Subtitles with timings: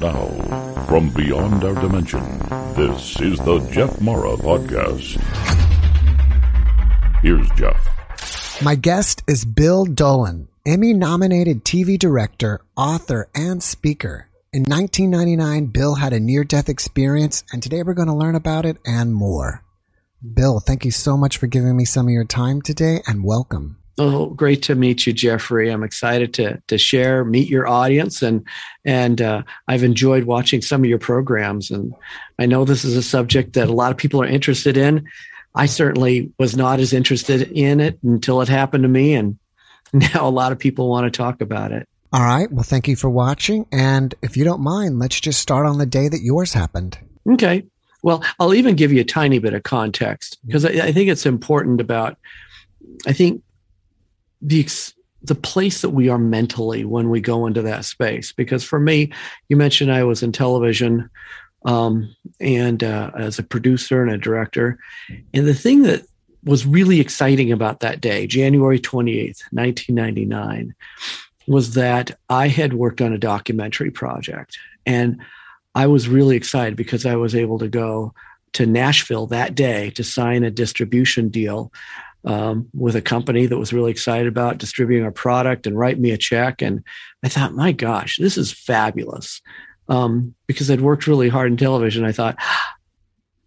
[0.00, 0.28] Now,
[0.86, 2.22] from beyond our dimension,
[2.74, 5.20] this is the Jeff Mara Podcast.
[7.20, 8.62] Here's Jeff.
[8.62, 14.30] My guest is Bill Dolan, Emmy nominated TV director, author, and speaker.
[14.54, 18.64] In 1999, Bill had a near death experience, and today we're going to learn about
[18.64, 19.62] it and more.
[20.32, 23.79] Bill, thank you so much for giving me some of your time today and welcome.
[23.98, 25.70] Oh, great to meet you, Jeffrey.
[25.70, 28.46] I'm excited to to share, meet your audience, and
[28.84, 31.70] and uh, I've enjoyed watching some of your programs.
[31.70, 31.92] And
[32.38, 35.06] I know this is a subject that a lot of people are interested in.
[35.54, 39.38] I certainly was not as interested in it until it happened to me, and
[39.92, 41.86] now a lot of people want to talk about it.
[42.12, 42.50] All right.
[42.50, 43.66] Well, thank you for watching.
[43.70, 46.98] And if you don't mind, let's just start on the day that yours happened.
[47.28, 47.64] Okay.
[48.02, 51.26] Well, I'll even give you a tiny bit of context because I, I think it's
[51.26, 52.16] important about,
[53.06, 53.42] I think
[54.42, 54.66] the,
[55.22, 58.32] the place that we are mentally when we go into that space.
[58.32, 59.12] Because for me,
[59.48, 61.10] you mentioned I was in television
[61.64, 64.78] um, and uh, as a producer and a director.
[65.34, 66.02] And the thing that
[66.44, 70.74] was really exciting about that day, January 28th, 1999,
[71.46, 75.20] was that I had worked on a documentary project and
[75.74, 78.14] I was really excited because I was able to go
[78.52, 81.72] to Nashville that day to sign a distribution deal
[82.24, 86.10] um, with a company that was really excited about distributing our product and write me
[86.10, 86.62] a check.
[86.62, 86.84] And
[87.24, 89.40] I thought, my gosh, this is fabulous.
[89.88, 92.04] Um, because I'd worked really hard in television.
[92.04, 92.36] I thought,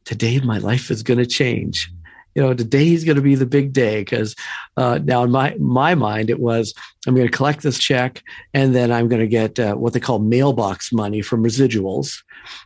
[0.06, 1.90] today my life is going to change
[2.36, 4.36] you know today is going to be the big day because
[4.78, 6.74] uh, now in my my mind it was
[7.08, 10.00] i'm going to collect this check and then i'm going to get uh, what they
[10.00, 12.22] call mailbox money from residuals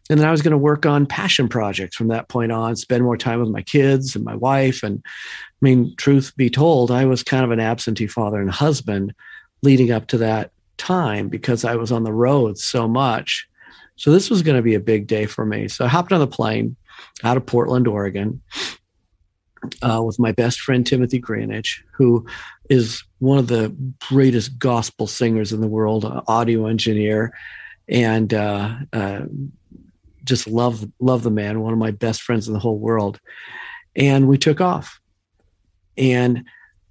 [0.09, 3.03] and then i was going to work on passion projects from that point on spend
[3.03, 5.03] more time with my kids and my wife and
[5.61, 9.13] i mean truth be told i was kind of an absentee father and husband
[9.61, 13.47] leading up to that time because i was on the road so much.
[13.95, 15.67] So this was going to be a big day for me.
[15.67, 16.75] So i hopped on the plane
[17.23, 18.41] out of portland oregon
[19.81, 22.25] uh, with my best friend Timothy Granage, who
[22.69, 23.75] is one of the
[24.07, 27.33] greatest gospel singers in the world, audio engineer,
[27.87, 29.21] and uh, uh,
[30.23, 31.61] just love love the man.
[31.61, 33.19] One of my best friends in the whole world,
[33.95, 34.99] and we took off,
[35.97, 36.45] and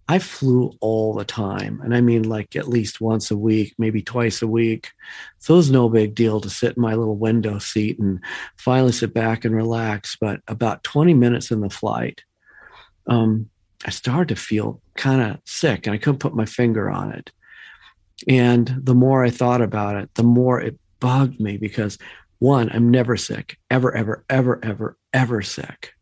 [0.09, 4.03] I flew all the time, and I mean like at least once a week, maybe
[4.03, 4.93] twice a week.
[5.41, 8.21] So it was no big deal to sit in my little window seat and
[8.57, 10.17] finally sit back and relax.
[10.21, 12.23] But about 20 minutes in the flight,
[13.09, 13.51] um,
[13.85, 17.33] I started to feel kind of sick and I couldn't put my finger on it.
[18.29, 21.99] And the more I thought about it, the more it bugged me because
[22.39, 25.95] one, I'm never sick, ever, ever, ever, ever, ever sick.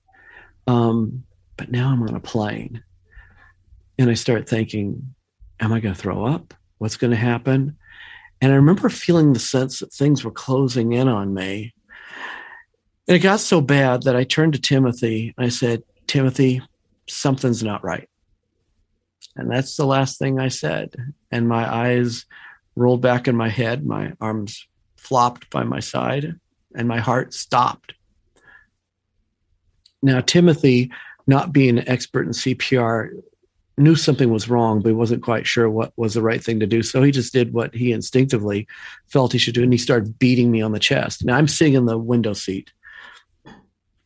[0.66, 1.24] Um,
[1.56, 2.82] but now I'm on a plane
[3.98, 5.14] and I start thinking,
[5.60, 6.54] am I going to throw up?
[6.78, 7.76] What's going to happen?
[8.40, 11.72] And I remember feeling the sense that things were closing in on me.
[13.06, 16.60] And it got so bad that I turned to Timothy and I said, Timothy,
[17.06, 18.08] something's not right.
[19.36, 20.94] And that's the last thing I said.
[21.30, 22.24] And my eyes
[22.76, 24.66] rolled back in my head, my arms
[24.96, 26.38] flopped by my side,
[26.74, 27.94] and my heart stopped.
[30.02, 30.90] Now, Timothy,
[31.26, 33.10] not being an expert in CPR,
[33.76, 36.66] knew something was wrong, but he wasn't quite sure what was the right thing to
[36.66, 36.82] do.
[36.82, 38.68] So he just did what he instinctively
[39.08, 39.62] felt he should do.
[39.62, 41.24] And he started beating me on the chest.
[41.24, 42.72] Now I'm sitting in the window seat,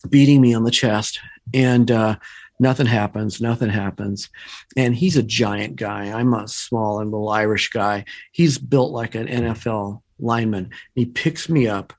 [0.08, 1.20] beating me on the chest.
[1.52, 2.16] And uh,
[2.60, 4.28] nothing happens nothing happens
[4.76, 9.14] and he's a giant guy i'm a small and little irish guy he's built like
[9.14, 11.92] an nfl lineman he picks me up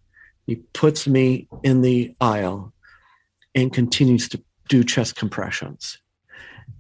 [0.46, 2.74] he puts me in the aisle
[3.56, 5.98] and continues to do chest compressions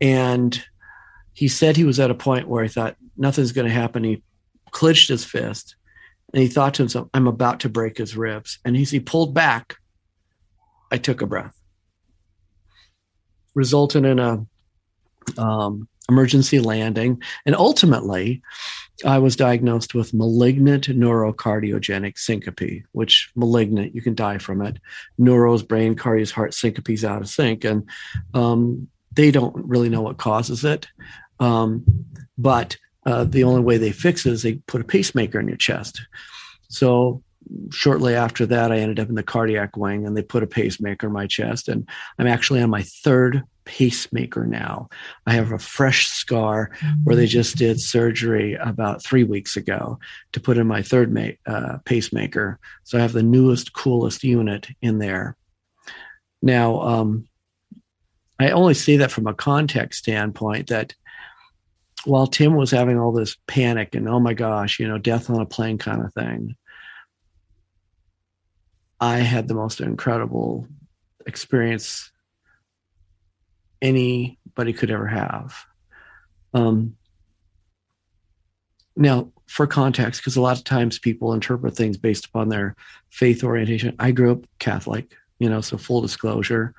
[0.01, 0.63] and
[1.39, 4.21] he said he was at a point where he thought nothing's going to happen he
[4.71, 5.75] clenched his fist
[6.33, 9.33] and he thought to himself i'm about to break his ribs and as he pulled
[9.33, 9.77] back
[10.91, 11.55] i took a breath
[13.55, 14.45] resulted in a
[15.37, 17.21] um, emergency landing.
[17.45, 18.41] And ultimately,
[19.05, 24.77] I was diagnosed with malignant neurocardiogenic syncope, which malignant, you can die from it.
[25.17, 27.63] Neuro's brain, cardio's heart, syncope's out of sync.
[27.63, 27.87] And
[28.33, 30.87] um, they don't really know what causes it.
[31.39, 31.85] Um,
[32.37, 35.57] but uh, the only way they fix it is they put a pacemaker in your
[35.57, 36.01] chest.
[36.69, 37.23] So
[37.71, 41.07] shortly after that, I ended up in the cardiac wing and they put a pacemaker
[41.07, 41.67] in my chest.
[41.67, 41.87] And
[42.17, 44.89] I'm actually on my third pacemaker now.
[45.25, 46.71] I have a fresh scar
[47.03, 49.99] where they just did surgery about three weeks ago
[50.33, 52.59] to put in my third ma- uh, pacemaker.
[52.83, 55.35] So I have the newest, coolest unit in there.
[56.41, 57.27] Now, um,
[58.39, 60.95] I only see that from a context standpoint that
[62.05, 65.41] while Tim was having all this panic and oh my gosh, you know, death on
[65.41, 66.55] a plane kind of thing,
[68.99, 70.67] I had the most incredible
[71.25, 72.11] experience
[73.81, 75.55] anybody could ever have.
[76.53, 76.95] Um,
[78.95, 82.75] now, for context, because a lot of times people interpret things based upon their
[83.09, 83.95] faith orientation.
[83.97, 86.75] I grew up Catholic, you know, so full disclosure.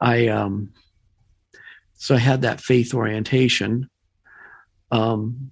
[0.00, 0.72] I um,
[1.94, 3.90] so I had that faith orientation.
[4.94, 5.50] Um,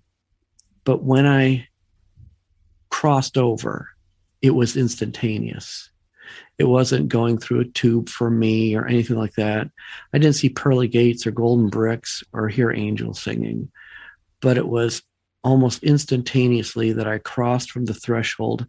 [0.85, 1.67] but when I
[2.91, 3.89] crossed over,
[4.41, 5.91] it was instantaneous.
[6.59, 9.69] It wasn't going through a tube for me or anything like that.
[10.13, 13.73] I didn't see pearly gates or golden bricks or hear angels singing,
[14.41, 15.03] but it was
[15.43, 18.65] almost instantaneously that I crossed from the threshold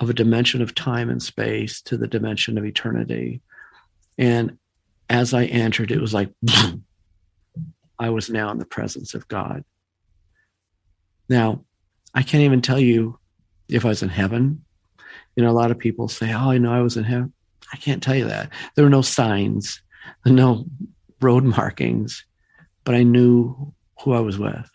[0.00, 3.42] of a dimension of time and space to the dimension of eternity.
[4.18, 4.58] And
[5.08, 6.30] as I entered, it was like
[8.00, 9.64] I was now in the presence of God.
[11.28, 11.64] Now,
[12.14, 13.18] I can't even tell you
[13.68, 14.64] if I was in heaven.
[15.34, 17.32] You know, a lot of people say, Oh, I know I was in heaven.
[17.72, 18.50] I can't tell you that.
[18.74, 19.82] There were no signs,
[20.26, 20.64] no
[21.20, 22.24] road markings,
[22.84, 24.70] but I knew who I was with.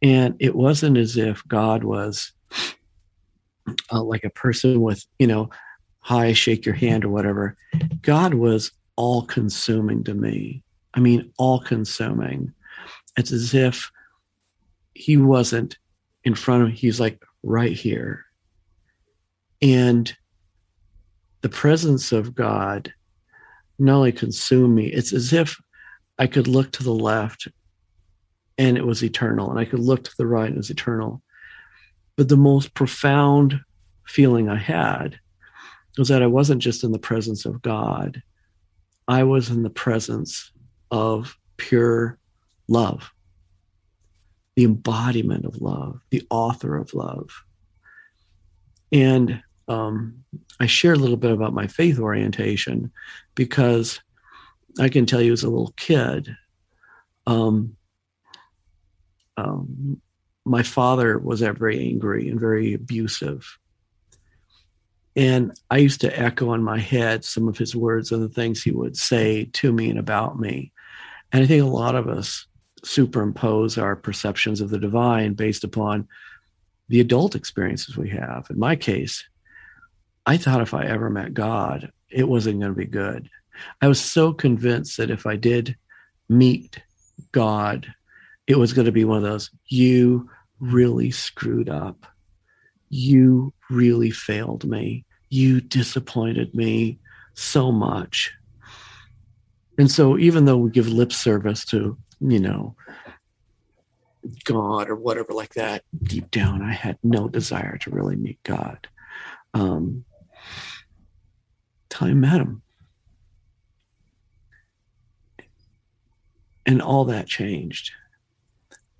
[0.00, 2.32] And it wasn't as if God was
[3.92, 5.50] uh, like a person with, you know,
[6.00, 7.56] hi, shake your hand or whatever.
[8.02, 10.62] God was all consuming to me.
[10.94, 12.52] I mean, all consuming.
[13.16, 13.90] It's as if
[14.98, 15.78] he wasn't
[16.24, 18.24] in front of me, he's like right here.
[19.62, 20.14] And
[21.40, 22.92] the presence of God
[23.78, 25.56] not only consumed me, it's as if
[26.18, 27.46] I could look to the left
[28.58, 31.22] and it was eternal, and I could look to the right and it was eternal.
[32.16, 33.60] But the most profound
[34.04, 35.20] feeling I had
[35.96, 38.20] was that I wasn't just in the presence of God,
[39.06, 40.50] I was in the presence
[40.90, 42.18] of pure
[42.66, 43.10] love,
[44.58, 47.30] the embodiment of love, the author of love.
[48.90, 50.24] And um,
[50.58, 52.90] I share a little bit about my faith orientation
[53.36, 54.00] because
[54.80, 56.36] I can tell you as a little kid,
[57.28, 57.76] um,
[59.36, 60.02] um,
[60.44, 63.46] my father was very angry and very abusive.
[65.14, 68.60] And I used to echo in my head some of his words and the things
[68.60, 70.72] he would say to me and about me.
[71.30, 72.48] And I think a lot of us
[72.88, 76.08] superimpose our perceptions of the divine based upon
[76.88, 78.46] the adult experiences we have.
[78.48, 79.24] In my case,
[80.24, 83.28] I thought if I ever met God, it wasn't going to be good.
[83.82, 85.76] I was so convinced that if I did
[86.30, 86.80] meet
[87.32, 87.86] God,
[88.46, 92.06] it was going to be one of those, you really screwed up.
[92.88, 95.04] You really failed me.
[95.28, 97.00] You disappointed me
[97.34, 98.32] so much.
[99.76, 102.74] And so, even though we give lip service to, you know,
[104.44, 108.88] God or whatever like that, deep down, I had no desire to really meet God.
[109.54, 110.04] Um,
[111.88, 112.62] time met him.
[116.66, 117.92] And all that changed.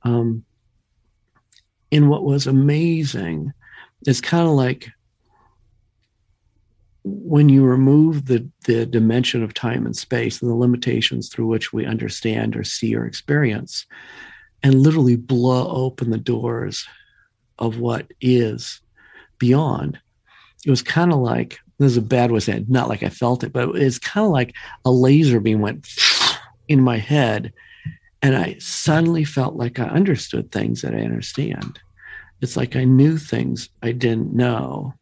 [0.03, 0.44] Um,
[1.93, 3.53] and what was amazing
[4.06, 4.91] is kind of like
[7.09, 11.73] when you remove the, the dimension of time and space and the limitations through which
[11.73, 13.87] we understand or see or experience,
[14.63, 16.87] and literally blow open the doors
[17.59, 18.81] of what is
[19.39, 19.99] beyond,
[20.65, 23.05] it was kind of like this is a bad way to say it, not like
[23.05, 25.87] I felt it, but it's kind of like a laser beam went
[26.69, 27.53] in my head
[28.23, 31.79] and I suddenly felt like I understood things that I understand.
[32.41, 34.95] It's like I knew things I didn't know.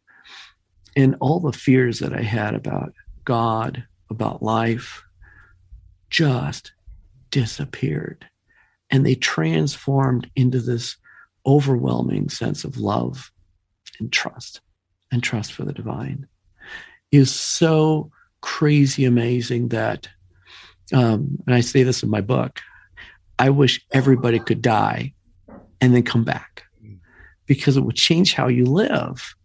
[0.97, 2.91] And all the fears that I had about
[3.23, 5.05] God, about life,
[6.09, 6.71] just
[7.29, 8.25] disappeared.
[8.89, 10.97] And they transformed into this
[11.45, 13.31] overwhelming sense of love
[13.99, 14.61] and trust
[15.11, 16.27] and trust for the divine.
[17.11, 18.11] Is so
[18.41, 20.09] crazy amazing that,
[20.93, 22.59] um, and I say this in my book,
[23.37, 25.13] I wish everybody could die
[25.79, 26.63] and then come back
[27.45, 29.35] because it would change how you live.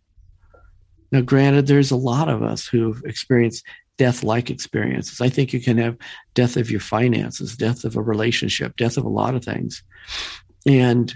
[1.13, 3.65] Now, granted, there's a lot of us who've experienced
[3.99, 5.21] death like experiences.
[5.21, 5.99] I think you can have
[6.35, 9.83] death of your finances, death of a relationship, death of a lot of things.
[10.67, 11.15] And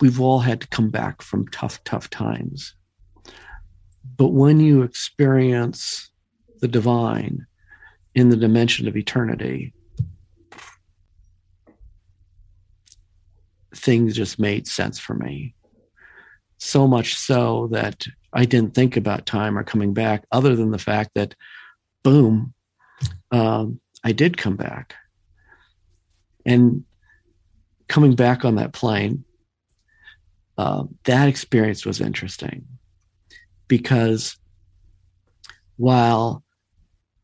[0.00, 2.74] we've all had to come back from tough, tough times.
[4.16, 6.10] But when you experience
[6.60, 7.46] the divine
[8.14, 9.74] in the dimension of eternity,
[13.74, 15.54] things just made sense for me.
[16.64, 20.78] So much so that I didn't think about time or coming back, other than the
[20.78, 21.34] fact that,
[22.04, 22.54] boom,
[23.32, 24.94] um, I did come back.
[26.46, 26.84] And
[27.88, 29.24] coming back on that plane,
[30.56, 32.64] uh, that experience was interesting
[33.66, 34.36] because
[35.78, 36.44] while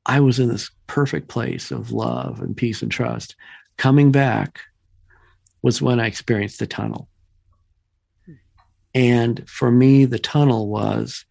[0.05, 3.37] I was in this perfect place of love and peace and trust,
[3.77, 4.59] coming back
[5.63, 7.09] was when I experienced the tunnel.
[8.95, 11.25] And for me, the tunnel was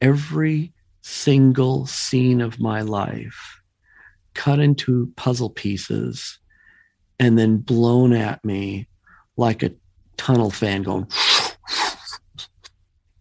[0.00, 3.60] every single scene of my life
[4.34, 6.38] cut into puzzle pieces
[7.18, 8.88] and then blown at me
[9.36, 9.72] like a
[10.16, 11.06] tunnel fan going.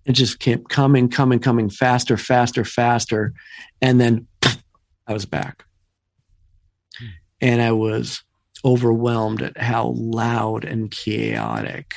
[0.03, 3.33] It just kept coming, coming, coming faster, faster, faster.
[3.83, 4.27] And then
[5.07, 5.63] I was back.
[6.97, 7.05] Hmm.
[7.39, 8.23] And I was
[8.65, 11.95] overwhelmed at how loud and chaotic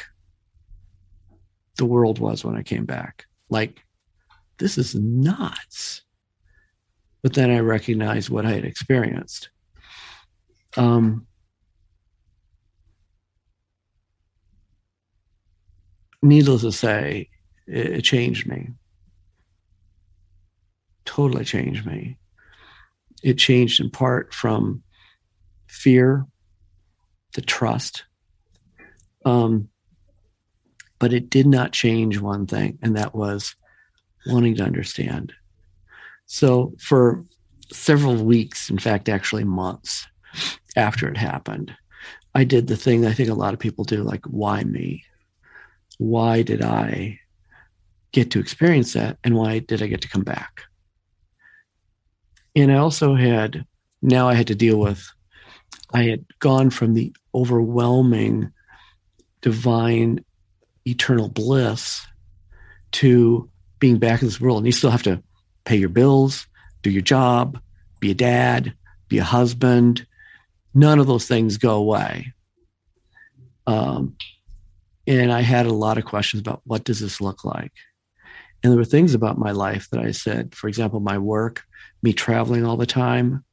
[1.76, 3.26] the world was when I came back.
[3.49, 3.85] Like,
[4.59, 6.02] this is nuts.
[7.23, 9.49] But then I recognized what I had experienced.
[10.76, 11.26] Um,
[16.23, 17.31] needless to say,
[17.66, 18.71] it, it changed me.
[21.04, 22.19] Totally changed me.
[23.23, 24.83] It changed in part from
[25.66, 26.26] fear
[27.33, 28.04] to trust.
[29.25, 29.69] Um,
[31.05, 33.55] but it did not change one thing, and that was
[34.27, 35.35] wanting to understand.
[36.25, 37.27] So, for
[37.71, 40.07] several weeks, in fact, actually months
[40.77, 41.77] after it happened,
[42.35, 45.05] I did the thing I think a lot of people do like, why me?
[45.99, 47.21] Why did I
[48.13, 49.19] get to experience that?
[49.23, 50.63] And why did I get to come back?
[52.57, 53.67] And I also had,
[54.01, 55.07] now I had to deal with,
[55.93, 58.51] I had gone from the overwhelming
[59.43, 60.25] divine
[60.87, 62.07] eternal bliss
[62.93, 64.59] to being back in this world.
[64.59, 65.23] And you still have to
[65.64, 66.47] pay your bills,
[66.83, 67.59] do your job,
[68.00, 68.75] be a dad,
[69.09, 70.07] be a husband.
[70.75, 72.33] None of those things go away.
[73.67, 74.17] Um,
[75.07, 77.73] and I had a lot of questions about what does this look like?
[78.62, 81.62] And there were things about my life that I said, for example, my work,
[82.03, 83.45] me traveling all the time,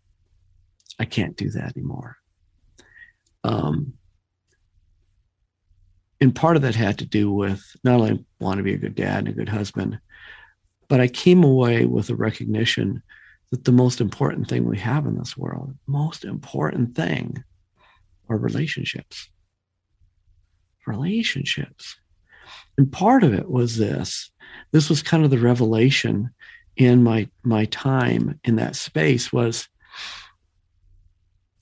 [1.00, 2.18] I can't do that anymore.
[3.44, 3.94] Um,
[6.22, 8.96] and part of that had to do with not only want to be a good
[8.96, 10.00] dad and a good husband,
[10.88, 13.02] but I came away with a recognition
[13.50, 17.44] that the most important thing we have in this world, most important thing,
[18.30, 19.30] are relationships.
[20.86, 21.98] Relationships.
[22.78, 24.32] And part of it was this.
[24.72, 26.30] This was kind of the revelation
[26.78, 29.68] in my my time in that space was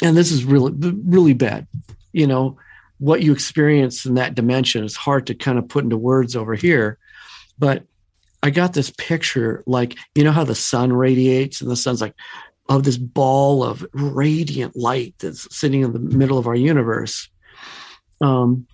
[0.03, 0.71] and this is really
[1.03, 1.67] really bad
[2.13, 2.55] you know
[2.99, 6.53] what you experience in that dimension is hard to kind of put into words over
[6.53, 6.97] here.
[7.57, 7.85] But
[8.43, 12.15] I got this picture like, you know how the sun radiates and the sun's like
[12.69, 17.27] of this ball of radiant light that's sitting in the middle of our universe.
[18.21, 18.67] Um,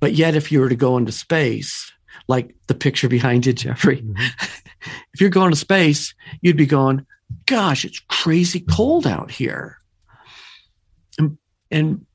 [0.00, 1.92] but yet, if you were to go into space,
[2.26, 4.16] like the picture behind you, Jeffrey, mm-hmm.
[5.12, 7.06] if you're going to space, you'd be going,
[7.46, 9.78] gosh, it's crazy cold out here.
[11.18, 11.38] And,
[11.70, 12.06] and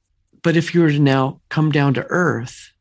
[0.41, 2.72] but if you were to now come down to earth,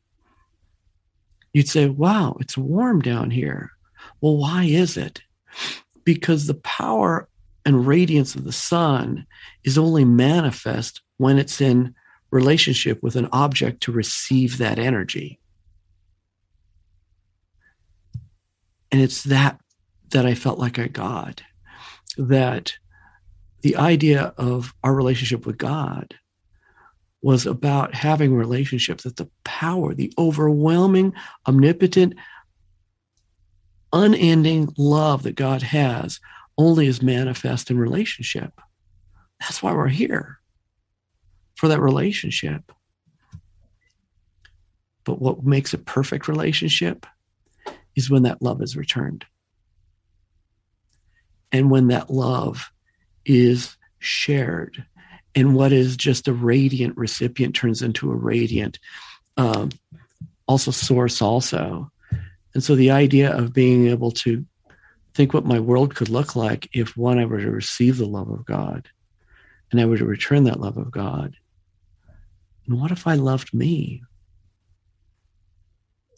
[1.52, 3.72] you'd say, wow, it's warm down here.
[4.20, 5.22] Well, why is it?
[6.04, 7.28] Because the power
[7.64, 9.26] and radiance of the sun
[9.64, 11.94] is only manifest when it's in
[12.30, 15.38] relationship with an object to receive that energy.
[18.90, 19.60] And it's that
[20.10, 21.42] that I felt like I got
[22.16, 22.74] that
[23.60, 26.14] the idea of our relationship with God
[27.22, 31.12] was about having relationships that the power, the overwhelming,
[31.46, 32.14] omnipotent,
[33.92, 36.20] unending love that God has
[36.56, 38.52] only is manifest in relationship.
[39.40, 40.38] That's why we're here
[41.56, 42.72] for that relationship.
[45.04, 47.06] But what makes a perfect relationship
[47.96, 49.24] is when that love is returned.
[51.50, 52.70] And when that love
[53.24, 54.84] is shared
[55.38, 58.80] and what is just a radiant recipient turns into a radiant
[59.36, 59.70] um,
[60.48, 61.92] also source also.
[62.54, 64.44] And so the idea of being able to
[65.14, 68.28] think what my world could look like if one i were to receive the love
[68.30, 68.88] of god
[69.70, 71.36] and i were to return that love of god.
[72.66, 74.02] And what if i loved me?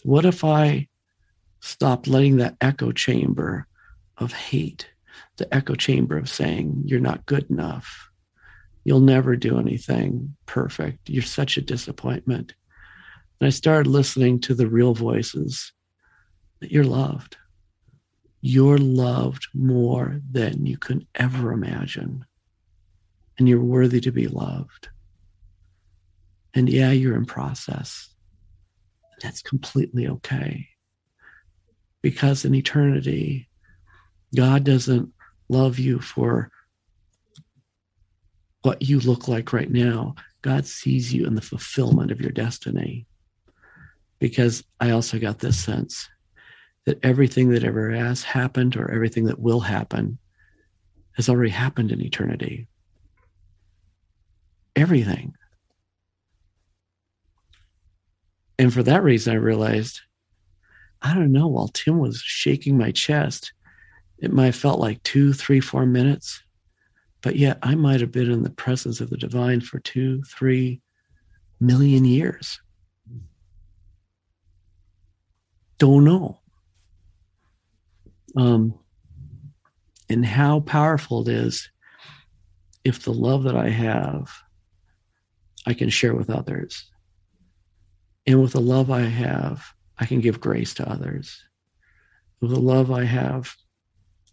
[0.02, 0.88] What if i
[1.60, 3.66] stopped letting that echo chamber
[4.16, 4.88] of hate
[5.36, 8.09] the echo chamber of saying you're not good enough
[8.84, 11.08] You'll never do anything perfect.
[11.08, 12.54] You're such a disappointment.
[13.40, 15.72] And I started listening to the real voices
[16.60, 17.37] that you're loved.
[18.40, 22.25] You're loved more than you can ever imagine.
[23.38, 24.88] And you're worthy to be loved.
[26.54, 28.08] And yeah, you're in process.
[29.22, 30.68] That's completely okay.
[32.02, 33.49] Because in eternity,
[34.34, 35.12] God doesn't
[35.49, 36.50] love you for
[38.62, 40.14] what you look like right now.
[40.42, 43.06] God sees you in the fulfillment of your destiny.
[44.18, 46.08] Because I also got this sense
[46.86, 50.18] that everything that ever has happened or everything that will happen
[51.12, 52.68] has already happened in eternity.
[54.76, 55.34] Everything.
[58.58, 60.00] And for that reason, I realized,
[61.00, 63.52] I don't know, while Tim was shaking my chest,
[64.18, 66.42] it might have felt like two, three, four minutes,
[67.22, 70.80] but yet I might have been in the presence of the divine for two, three
[71.60, 72.60] million years.
[75.78, 76.40] Don't know.
[78.36, 78.78] Um,
[80.08, 81.70] and how powerful it is
[82.84, 84.30] if the love that I have,
[85.66, 86.90] I can share with others.
[88.26, 89.64] And with the love I have,
[89.98, 91.42] I can give grace to others.
[92.40, 93.54] With the love I have,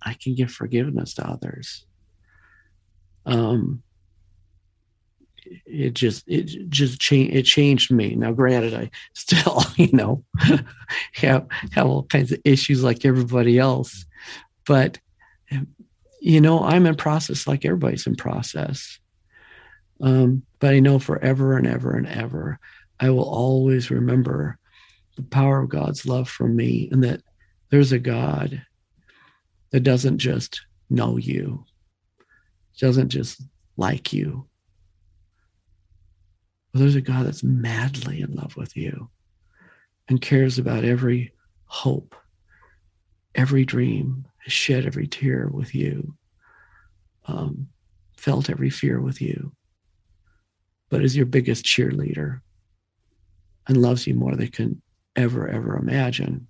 [0.01, 1.86] I can give forgiveness to others.
[3.27, 3.83] Um,
[5.65, 8.15] it just it just changed it changed me.
[8.15, 10.23] Now granted i still you know
[11.13, 14.05] have have all kinds of issues like everybody else
[14.65, 14.99] but
[16.19, 18.99] you know i'm in process like everybody's in process.
[20.01, 22.59] Um, but i know forever and ever and ever
[22.99, 24.57] I will always remember
[25.15, 27.21] the power of God's love for me and that
[27.69, 28.63] there's a God
[29.71, 31.65] that doesn't just know you,
[32.79, 33.41] doesn't just
[33.75, 34.47] like you.
[36.71, 39.09] But there's a God that's madly in love with you
[40.09, 41.33] and cares about every
[41.65, 42.15] hope,
[43.35, 46.15] every dream, has shed every tear with you,
[47.25, 47.67] um,
[48.15, 49.51] felt every fear with you,
[50.89, 52.41] but is your biggest cheerleader
[53.67, 54.81] and loves you more than can
[55.15, 56.47] ever, ever imagine.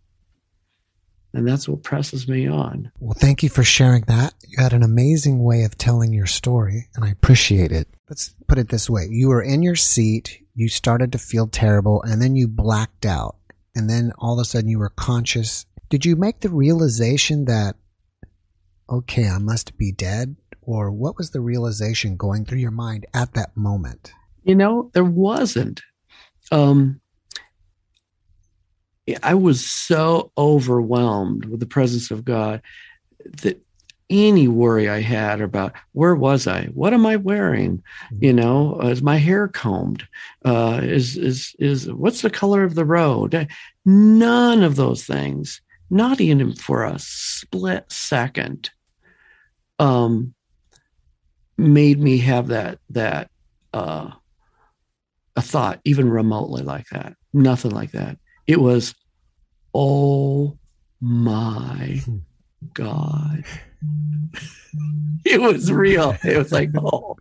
[1.34, 2.92] And that's what presses me on.
[3.00, 4.34] Well, thank you for sharing that.
[4.48, 7.88] You had an amazing way of telling your story, and I appreciate it.
[8.10, 12.02] Let's put it this way you were in your seat, you started to feel terrible,
[12.02, 13.36] and then you blacked out.
[13.76, 15.66] And then all of a sudden you were conscious.
[15.90, 17.76] Did you make the realization that,
[18.90, 20.36] okay, I must be dead?
[20.62, 24.12] Or what was the realization going through your mind at that moment?
[24.44, 25.82] You know, there wasn't.
[26.52, 27.02] Um,
[29.24, 32.62] I was so overwhelmed with the presence of God
[33.42, 33.62] that
[34.10, 38.24] any worry I had about where was I, what am I wearing, mm-hmm.
[38.24, 40.08] you know, is my hair combed,
[40.46, 43.48] uh, is is is what's the color of the road?
[43.86, 48.70] None of those things, not even for a split second,
[49.80, 50.34] um,
[51.58, 53.30] made me have that that
[53.74, 54.12] uh,
[55.36, 57.14] a thought even remotely like that.
[57.34, 58.18] Nothing like that.
[58.48, 58.96] It was,
[59.74, 60.58] oh
[61.02, 62.02] my
[62.74, 63.44] God.
[65.26, 66.16] it was real.
[66.24, 67.18] It was like, oh.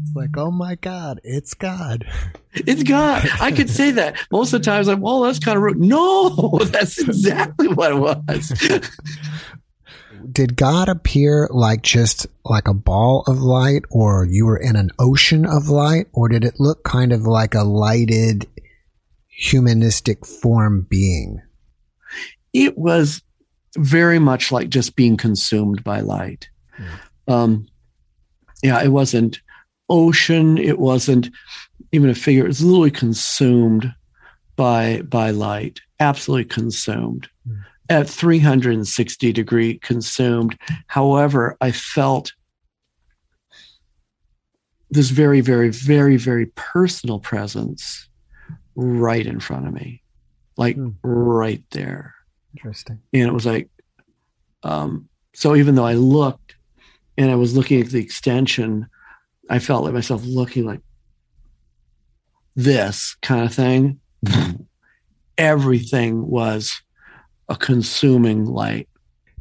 [0.00, 2.04] It's like, oh my God, it's God.
[2.52, 3.28] It's God.
[3.40, 4.16] I could say that.
[4.30, 5.80] Most of the times I'm, well, that's kind of rude.
[5.80, 8.90] No, that's exactly what it was.
[10.32, 14.90] Did God appear like just like a ball of light, or you were in an
[14.98, 18.46] ocean of light, or did it look kind of like a lighted
[19.38, 21.40] humanistic form being?
[22.52, 23.22] It was
[23.76, 26.48] very much like just being consumed by light.
[26.78, 27.32] Mm.
[27.32, 27.66] Um,
[28.62, 29.40] yeah, it wasn't
[29.88, 30.58] ocean.
[30.58, 31.30] It wasn't
[31.92, 32.44] even a figure.
[32.44, 33.94] It was literally consumed
[34.56, 35.80] by by light.
[36.00, 37.28] Absolutely consumed.
[37.48, 37.62] Mm.
[37.90, 40.58] At 360 degree consumed.
[40.88, 42.32] However, I felt
[44.90, 48.07] this very, very, very, very personal presence
[48.78, 50.02] right in front of me,
[50.56, 50.90] like hmm.
[51.02, 52.14] right there.
[52.56, 53.00] Interesting.
[53.12, 53.68] And it was like,
[54.62, 56.54] um, so even though I looked
[57.16, 58.86] and I was looking at the extension,
[59.50, 60.80] I felt like myself looking like
[62.54, 63.98] this kind of thing.
[65.38, 66.80] Everything was
[67.48, 68.88] a consuming light.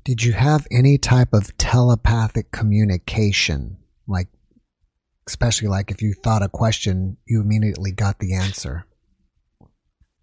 [0.04, 3.78] Did you have any type of telepathic communication?
[4.08, 4.30] Like,
[5.28, 8.87] especially like if you thought a question, you immediately got the answer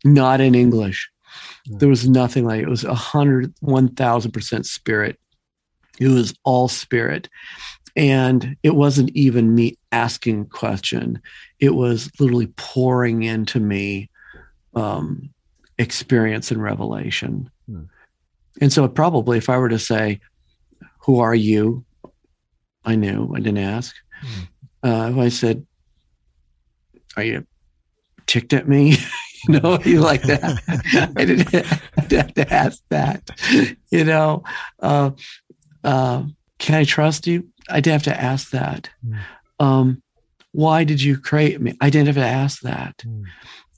[0.04, 1.10] not in English.
[1.66, 2.64] There was nothing like it.
[2.64, 5.18] it was a hundred, one thousand percent spirit.
[5.98, 7.28] It was all spirit.
[7.96, 11.20] And it wasn't even me asking a question.
[11.60, 14.10] It was literally pouring into me
[14.74, 15.30] um,
[15.78, 17.50] experience and revelation.
[17.66, 17.84] Hmm.
[18.60, 20.20] And so probably if I were to say,
[20.98, 21.84] who are you?
[22.84, 23.94] I knew, I didn't ask.
[24.20, 24.88] Hmm.
[24.88, 25.66] Uh, if I said,
[27.16, 27.46] are you
[28.26, 28.96] ticked at me?
[29.48, 31.12] You know, you like that.
[31.16, 33.30] I didn't have to ask that.
[33.90, 34.42] You know,
[34.80, 35.10] uh,
[35.82, 36.24] uh,
[36.58, 37.48] can I trust you?
[37.68, 38.88] I didn't have to ask that.
[39.06, 39.18] Mm.
[39.60, 40.02] Um,
[40.52, 41.76] why did you create me?
[41.80, 42.96] I didn't have to ask that.
[42.98, 43.24] Mm.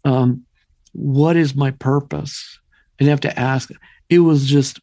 [0.05, 0.47] Um,
[0.93, 2.61] what is my purpose?
[3.01, 3.71] I didn't have to ask.
[4.09, 4.79] It was just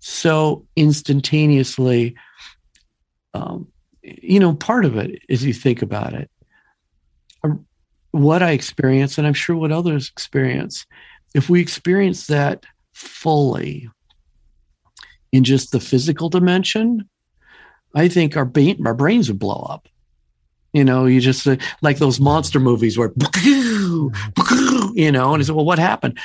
[0.00, 2.16] so instantaneously.
[3.34, 3.68] Um,
[4.02, 6.30] you know, part of it, as you think about it,
[7.44, 7.66] um,
[8.16, 10.86] what I experience, and I'm sure what others experience,
[11.34, 13.88] if we experience that fully
[15.32, 17.08] in just the physical dimension,
[17.94, 19.88] I think our, ba- our brains would blow up.
[20.72, 23.12] You know, you just uh, like those monster movies where,
[23.44, 24.12] you
[25.12, 26.18] know, and he said, well, what happened?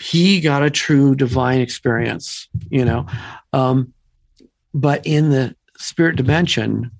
[0.00, 3.06] He got a true divine experience, you know.
[3.52, 3.92] Um,
[4.72, 6.90] but in the spirit dimension,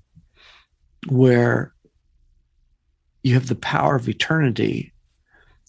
[1.09, 1.70] where
[3.23, 4.93] you have the power of eternity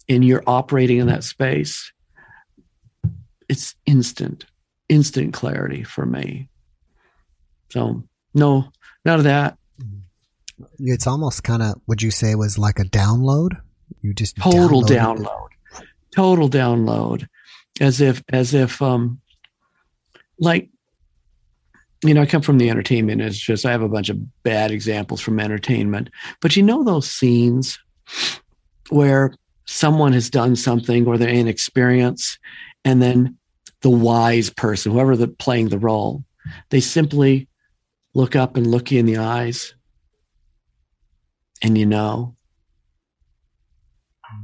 [0.08, 1.92] and you're operating in that space,
[3.48, 4.46] it's instant,
[4.88, 6.48] instant clarity for me.
[7.70, 8.02] So,
[8.34, 8.70] no,
[9.04, 9.56] none of that.
[10.78, 13.60] It's almost kind of, would you say, was like a download?
[14.00, 15.48] You just total download,
[16.14, 17.26] total download,
[17.80, 19.20] as if, as if, um,
[20.38, 20.68] like
[22.04, 23.20] you know, I come from the entertainment.
[23.20, 26.10] It's just I have a bunch of bad examples from entertainment.
[26.40, 27.78] But you know those scenes
[28.90, 29.32] where
[29.66, 32.38] someone has done something or they're in experience,
[32.84, 33.36] and then
[33.82, 36.24] the wise person, whoever the playing the role,
[36.70, 37.48] they simply
[38.14, 39.74] look up and look you in the eyes,
[41.62, 42.36] and you know,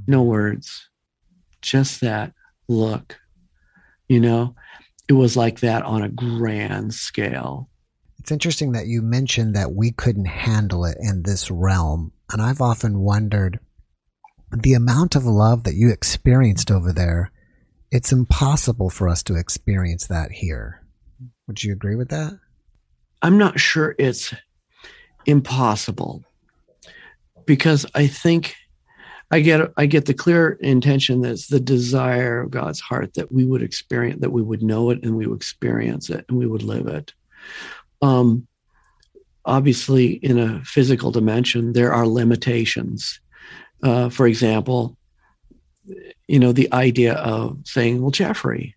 [0.06, 0.88] no words,
[1.60, 2.32] just that
[2.68, 3.18] look,
[4.08, 4.54] you know,
[5.08, 7.70] it was like that on a grand scale.
[8.18, 12.12] It's interesting that you mentioned that we couldn't handle it in this realm.
[12.30, 13.60] And I've often wondered
[14.56, 17.30] the amount of love that you experienced over there,
[17.90, 20.82] it's impossible for us to experience that here.
[21.46, 22.38] Would you agree with that?
[23.22, 24.34] I'm not sure it's
[25.26, 26.24] impossible
[27.46, 28.54] because I think
[29.30, 33.44] I get I get the clear intention that's the desire of God's heart that we
[33.44, 36.62] would experience that we would know it and we would experience it and we would
[36.62, 37.12] live it.
[38.00, 38.46] Um,
[39.44, 43.20] obviously, in a physical dimension, there are limitations.
[43.82, 44.96] Uh, for example,
[46.26, 48.76] you know the idea of saying, "Well, Jeffrey,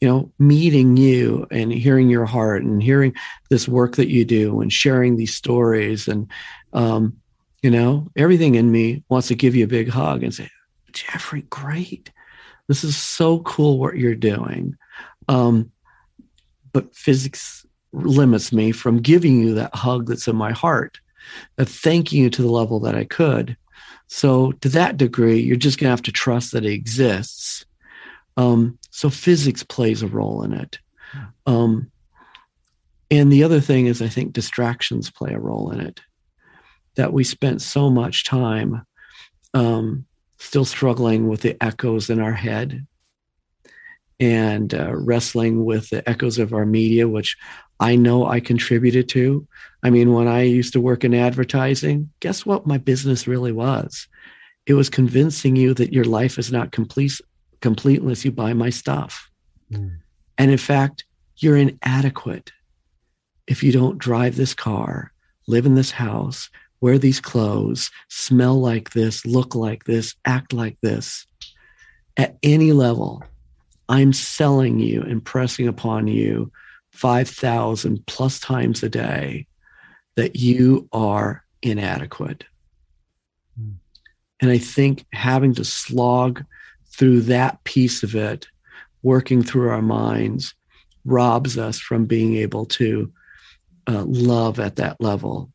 [0.00, 3.14] you know, meeting you and hearing your heart and hearing
[3.50, 6.28] this work that you do and sharing these stories and
[6.72, 7.16] um,
[7.62, 10.48] you know, everything in me wants to give you a big hug and say,
[10.92, 12.10] Jeffrey, great.
[12.68, 14.76] This is so cool what you're doing.
[15.28, 15.70] Um,
[16.72, 21.00] but physics limits me from giving you that hug that's in my heart,
[21.58, 23.56] of thanking you to the level that I could.
[24.06, 27.64] So, to that degree, you're just going to have to trust that it exists.
[28.36, 30.78] Um, so, physics plays a role in it.
[31.46, 31.90] Um,
[33.10, 36.00] and the other thing is, I think distractions play a role in it
[36.96, 38.84] that we spent so much time
[39.54, 40.04] um,
[40.38, 42.86] still struggling with the echoes in our head
[44.18, 47.36] and uh, wrestling with the echoes of our media, which
[47.78, 49.46] I know I contributed to.
[49.82, 54.06] I mean, when I used to work in advertising, guess what my business really was?
[54.66, 57.18] It was convincing you that your life is not complete,
[57.60, 59.30] complete unless you buy my stuff.
[59.72, 59.96] Mm.
[60.36, 61.04] And in fact,
[61.36, 62.52] you're inadequate
[63.46, 65.12] if you don't drive this car,
[65.48, 66.50] live in this house,
[66.80, 71.26] wear these clothes, smell like this, look like this, act like this.
[72.16, 73.22] At any level,
[73.88, 76.50] I'm selling you, impressing upon you
[76.92, 79.46] 5,000 plus times a day
[80.16, 82.44] that you are inadequate.
[83.60, 83.74] Mm.
[84.40, 86.44] And I think having to slog
[86.92, 88.46] through that piece of it,
[89.02, 90.54] working through our minds,
[91.04, 93.12] robs us from being able to
[93.86, 95.50] uh, love at that level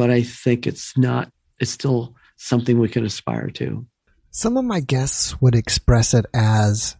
[0.00, 3.86] but I think it's not, it's still something we can aspire to.
[4.30, 6.96] Some of my guests would express it as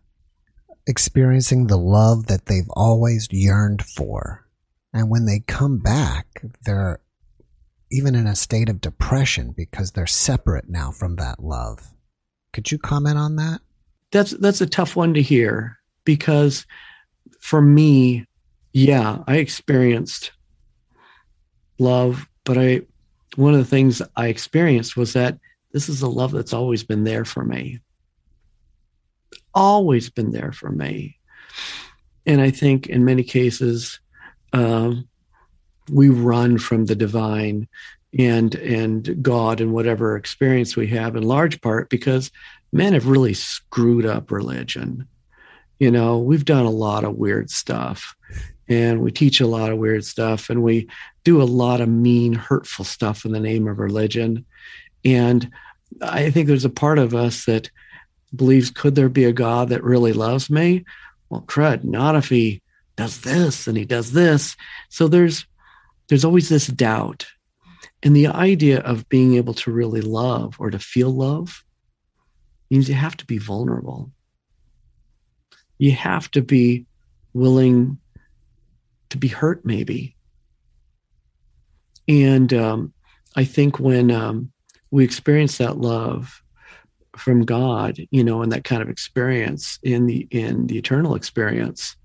[0.87, 4.47] experiencing the love that they've always yearned for.
[4.93, 6.27] And when they come back,
[6.67, 7.01] they're
[7.91, 11.95] even in a state of depression because they're separate now from that love.
[12.53, 13.63] Could you comment on that?
[14.11, 16.67] That's that's a tough one to hear because
[17.41, 18.27] for me,
[18.75, 20.33] yeah, I experienced
[21.79, 22.83] love, but I
[23.37, 25.38] one of the things I experienced was that
[25.73, 27.81] this is a love that's always been there for me.
[29.55, 31.19] Always been there for me.
[32.27, 34.01] And I think in many cases,
[34.53, 35.09] um,
[35.90, 37.69] we run from the divine
[38.19, 42.31] and and God and whatever experience we have in large part because
[42.73, 45.07] men have really screwed up religion.
[45.79, 48.14] You know, we've done a lot of weird stuff
[48.70, 50.88] and we teach a lot of weird stuff and we
[51.24, 54.46] do a lot of mean, hurtful stuff in the name of religion.
[55.04, 55.50] And
[56.00, 57.68] I think there's a part of us that
[58.35, 60.85] believes, could there be a God that really loves me?
[61.28, 62.62] Well, crud, not if he
[62.96, 64.56] does this and he does this.
[64.88, 65.46] So there's
[66.09, 67.26] there's always this doubt.
[68.02, 71.64] And the idea of being able to really love or to feel love
[72.68, 74.11] means you have to be vulnerable.
[75.78, 76.87] You have to be
[77.33, 77.98] willing
[79.11, 80.16] to be hurt, maybe.
[82.09, 82.92] And um,
[83.37, 84.53] I think when um,
[84.90, 86.42] we experience that love
[87.16, 91.96] from God, you know, and that kind of experience in the in the eternal experience,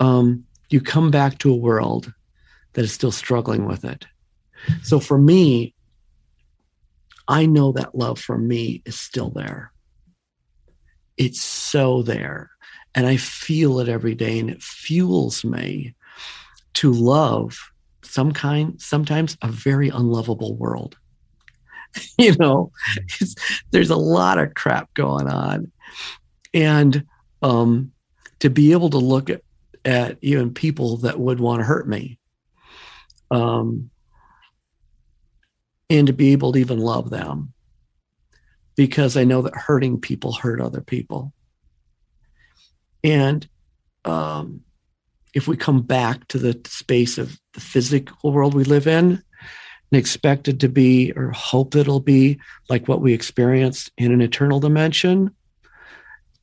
[0.00, 2.12] um, you come back to a world
[2.72, 4.06] that is still struggling with it.
[4.82, 5.74] So for me,
[7.28, 9.72] I know that love for me is still there.
[11.16, 12.50] It's so there.
[12.94, 15.94] And I feel it every day and it fuels me
[16.74, 17.58] to love
[18.02, 20.96] some kind, sometimes a very unlovable world.
[22.18, 22.72] you know,
[23.70, 25.70] there's a lot of crap going on.
[26.54, 27.06] And
[27.42, 27.92] um,
[28.40, 29.42] to be able to look at,
[29.84, 32.18] at even people that would want to hurt me
[33.30, 33.90] um,
[35.90, 37.52] and to be able to even love them
[38.76, 41.32] because I know that hurting people hurt other people.
[43.04, 43.46] And
[44.04, 44.62] um,
[45.34, 49.22] if we come back to the space of the physical world we live in
[49.92, 54.20] and expect it to be or hope it'll be like what we experienced in an
[54.20, 55.34] eternal dimension,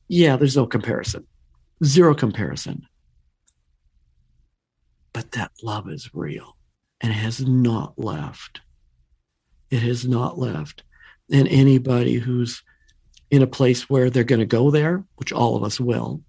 [0.08, 1.26] yeah, there's no comparison,
[1.84, 2.86] zero comparison.
[5.12, 6.56] But that love is real
[7.00, 8.60] and has not left.
[9.70, 10.82] It has not left.
[11.32, 12.62] And anybody who's
[13.30, 16.22] in a place where they're going to go there, which all of us will,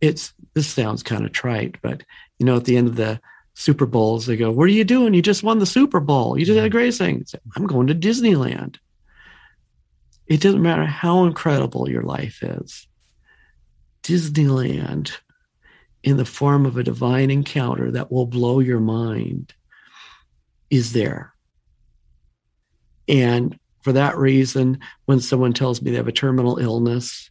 [0.00, 2.02] it's this sounds kind of trite, but
[2.38, 3.20] you know, at the end of the
[3.54, 5.14] Super Bowls, they go, What are you doing?
[5.14, 6.38] You just won the Super Bowl.
[6.38, 7.24] You just had a great thing.
[7.56, 8.76] I'm going to Disneyland.
[10.26, 12.86] It doesn't matter how incredible your life is.
[14.02, 15.16] Disneyland
[16.02, 19.52] in the form of a divine encounter that will blow your mind
[20.70, 21.34] is there.
[23.08, 27.30] And for that reason, when someone tells me they have a terminal illness,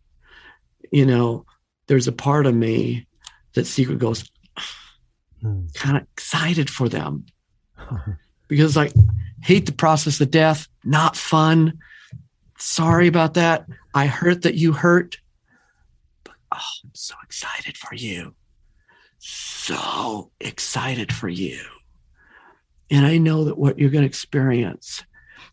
[0.92, 1.46] you know,
[1.88, 3.08] there's a part of me
[3.54, 4.30] that secret goes
[5.42, 5.66] hmm.
[5.74, 7.26] kind of excited for them
[8.48, 8.94] because like
[9.42, 11.80] hate the process of death, not fun.
[12.58, 13.66] Sorry about that.
[13.94, 15.18] I hurt that you hurt,
[16.24, 18.36] but oh, I'm so excited for you
[19.68, 21.60] so excited for you.
[22.90, 25.04] And I know that what you're going to experience,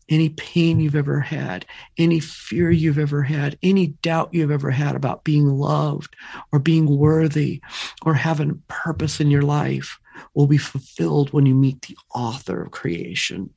[0.09, 1.65] any pain you've ever had,
[1.97, 6.15] any fear you've ever had, any doubt you've ever had about being loved
[6.51, 7.61] or being worthy
[8.05, 9.97] or having purpose in your life
[10.33, 13.49] will be fulfilled when you meet the author of creation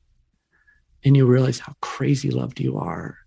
[1.05, 3.17] and you realize how crazy loved you are.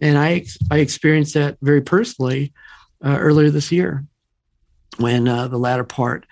[0.00, 2.52] And I, I experienced that very personally
[3.04, 4.04] uh, earlier this year
[4.98, 6.26] when uh, the latter part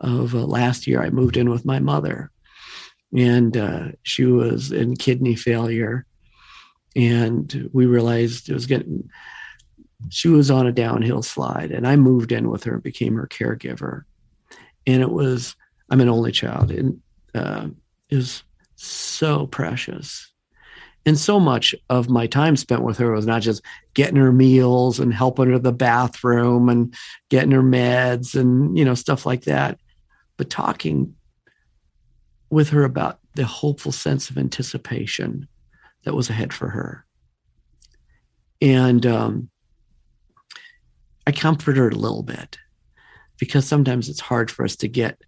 [0.00, 2.30] of uh, last year I moved in with my mother,
[3.16, 6.06] and uh, she was in kidney failure,
[6.96, 9.08] and we realized it was getting.
[10.10, 13.28] She was on a downhill slide, and I moved in with her and became her
[13.28, 14.02] caregiver.
[14.86, 15.54] And it was
[15.90, 17.00] I'm an only child, and
[17.34, 17.68] uh,
[18.10, 18.42] it was
[18.76, 20.32] so precious
[21.04, 23.62] and so much of my time spent with her was not just
[23.94, 26.94] getting her meals and helping her the bathroom and
[27.28, 29.78] getting her meds and you know stuff like that
[30.36, 31.14] but talking
[32.52, 35.48] with her about the hopeful sense of anticipation
[36.04, 37.04] that was ahead for her
[38.60, 39.48] and um,
[41.26, 42.58] i comfort her a little bit
[43.38, 45.20] because sometimes it's hard for us to get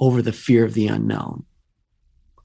[0.00, 1.44] over the fear of the unknown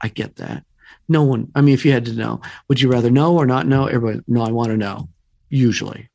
[0.02, 0.64] i get that
[1.10, 3.68] no one, I mean, if you had to know, would you rather know or not
[3.68, 3.86] know?
[3.86, 5.10] Everybody, no, I want to know,
[5.50, 6.10] usually.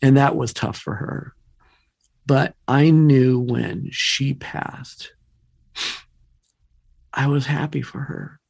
[0.00, 1.34] And that was tough for her.
[2.26, 5.12] But I knew when she passed,
[7.14, 8.40] I was happy for her.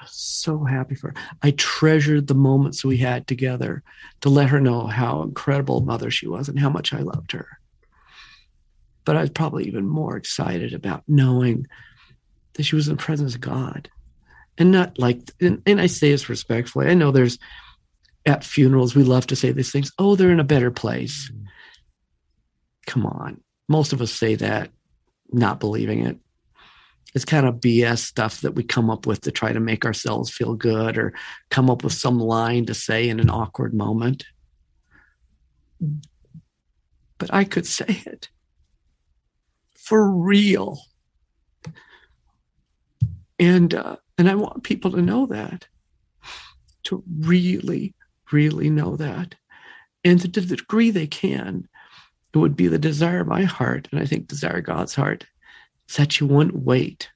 [0.00, 1.14] I was so happy for her.
[1.42, 3.82] I treasured the moments we had together
[4.20, 7.46] to let her know how incredible mother she was and how much I loved her.
[9.04, 11.66] But I was probably even more excited about knowing
[12.54, 13.88] that she was in the presence of God.
[14.58, 16.88] And not like, and, and I say this respectfully.
[16.88, 17.38] I know there's
[18.26, 19.92] at funerals, we love to say these things.
[19.98, 21.30] Oh, they're in a better place.
[21.30, 21.44] Mm-hmm.
[22.86, 23.40] Come on.
[23.68, 24.70] Most of us say that,
[25.30, 26.18] not believing it.
[27.16, 30.28] It's kind of BS stuff that we come up with to try to make ourselves
[30.28, 31.14] feel good or
[31.48, 34.26] come up with some line to say in an awkward moment.
[37.16, 38.28] But I could say it
[39.78, 40.78] for real.
[43.38, 45.66] And uh, and I want people to know that,
[46.82, 47.94] to really,
[48.30, 49.36] really know that.
[50.04, 51.66] And to the degree they can,
[52.34, 55.26] it would be the desire of my heart, and I think desire God's heart,
[55.88, 57.10] is that you wouldn't wait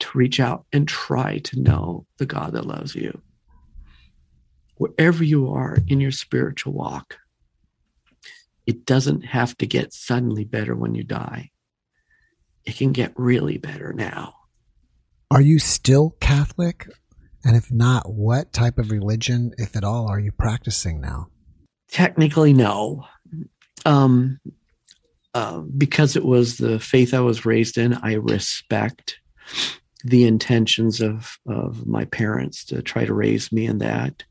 [0.00, 3.20] to reach out and try to know the God that loves you.
[4.76, 7.18] Wherever you are in your spiritual walk,
[8.66, 11.50] it doesn't have to get suddenly better when you die.
[12.64, 14.34] It can get really better now.
[15.30, 16.88] Are you still Catholic?
[17.44, 21.28] And if not, what type of religion, if at all, are you practicing now?
[21.88, 23.04] Technically, no.
[23.84, 24.40] Um,
[25.34, 29.18] uh, because it was the faith I was raised in, I respect
[30.04, 34.24] the intentions of, of my parents to try to raise me in that.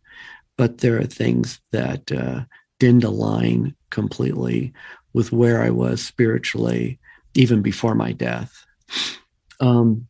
[0.57, 2.41] But there are things that uh,
[2.79, 4.73] didn't align completely
[5.13, 6.99] with where I was spiritually,
[7.33, 8.65] even before my death.
[9.59, 10.07] Um,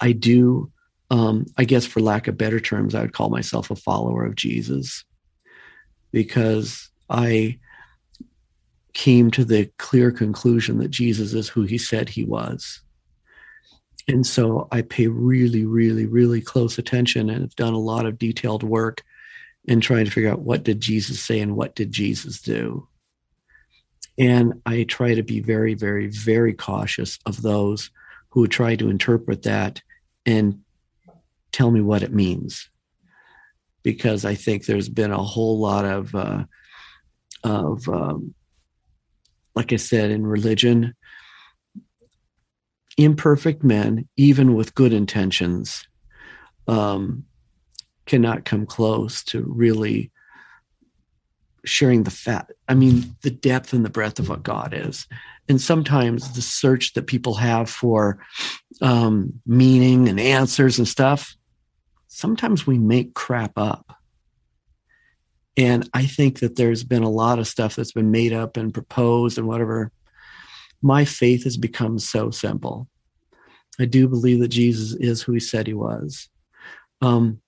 [0.00, 0.72] I do,
[1.10, 4.34] um, I guess, for lack of better terms, I would call myself a follower of
[4.34, 5.04] Jesus
[6.10, 7.58] because I
[8.94, 12.80] came to the clear conclusion that Jesus is who he said he was.
[14.06, 18.18] And so I pay really, really, really close attention and have done a lot of
[18.18, 19.02] detailed work
[19.64, 22.86] in trying to figure out what did Jesus say and what did Jesus do.
[24.18, 27.90] And I try to be very, very, very cautious of those
[28.30, 29.82] who try to interpret that
[30.26, 30.60] and
[31.50, 32.68] tell me what it means.
[33.82, 36.44] Because I think there's been a whole lot of, uh,
[37.42, 38.34] of um,
[39.54, 40.94] like I said, in religion,
[42.96, 45.86] imperfect men, even with good intentions,
[46.66, 47.24] um,
[48.06, 50.10] cannot come close to really
[51.64, 52.50] sharing the fat.
[52.68, 55.06] I mean, the depth and the breadth of what God is.
[55.48, 58.18] And sometimes the search that people have for
[58.80, 61.34] um, meaning and answers and stuff,
[62.08, 63.98] sometimes we make crap up.
[65.56, 68.74] And I think that there's been a lot of stuff that's been made up and
[68.74, 69.92] proposed and whatever.
[70.82, 72.88] My faith has become so simple.
[73.78, 76.28] I do believe that Jesus is who he said he was.
[77.00, 77.40] Um,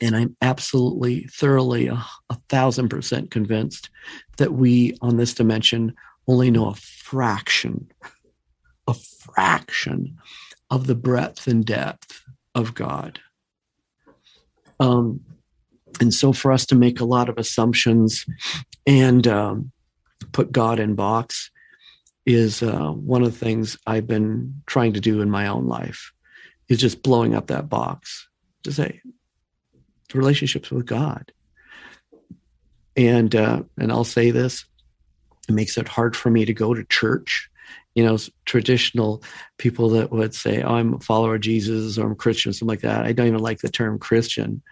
[0.00, 3.90] and I'm absolutely, thoroughly, a, a thousand percent convinced
[4.38, 5.94] that we on this dimension
[6.26, 7.90] only know a fraction,
[8.86, 10.18] a fraction
[10.70, 12.22] of the breadth and depth
[12.54, 13.20] of God.
[14.80, 15.20] Um,
[16.00, 18.26] and so for us to make a lot of assumptions
[18.86, 19.72] and um,
[20.32, 21.50] put God in box
[22.26, 26.12] is uh, one of the things I've been trying to do in my own life
[26.68, 28.28] is just blowing up that box
[28.64, 29.00] to say
[30.14, 31.32] relationships with God.
[32.96, 34.64] And uh, and I'll say this,
[35.48, 37.50] it makes it hard for me to go to church.
[37.94, 39.22] You know, traditional
[39.56, 42.80] people that would say, oh, I'm a follower of Jesus or I'm Christian, something like
[42.80, 43.04] that.
[43.04, 44.62] I don't even like the term Christian.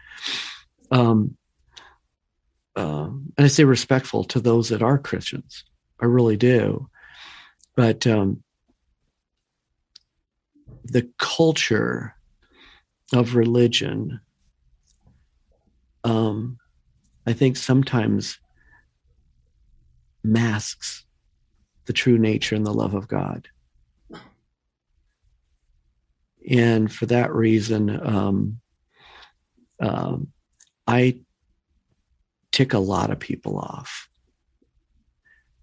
[0.93, 1.37] Um,
[2.77, 5.65] uh, and I say respectful to those that are Christians.
[6.01, 6.89] I really do.
[7.75, 8.45] But um,
[10.85, 12.15] the culture
[13.13, 14.21] of religion
[16.05, 16.59] um,
[17.27, 18.39] I think sometimes
[20.25, 21.05] masks
[21.87, 23.49] the true nature and the love of God.
[26.49, 28.61] And for that reason, um,
[29.81, 30.32] um,
[30.87, 31.21] I
[32.51, 34.09] tick a lot of people off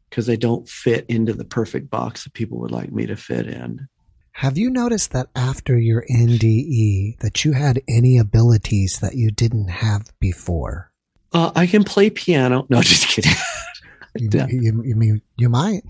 [0.10, 3.47] because I don't fit into the perfect box that people would like me to fit
[3.47, 3.88] in.
[4.34, 9.67] Have you noticed that after your NDE that you had any abilities that you didn't
[9.67, 10.91] have before?
[11.34, 12.65] Uh, I can play piano.
[12.69, 13.34] No, just kidding.
[14.15, 15.84] you, you, you mean you might?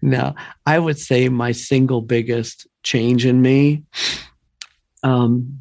[0.00, 3.84] No, I would say my single biggest change in me
[5.02, 5.60] um,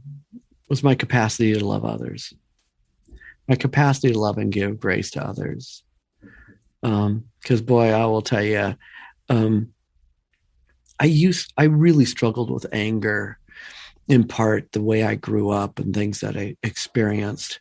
[0.69, 2.33] was my capacity to love others,
[3.49, 5.83] my capacity to love and give grace to others.
[6.81, 8.75] Because, um, boy, I will tell you,
[9.27, 9.73] um,
[10.99, 13.39] I used I really struggled with anger
[14.07, 17.59] in part the way I grew up and things that I experienced.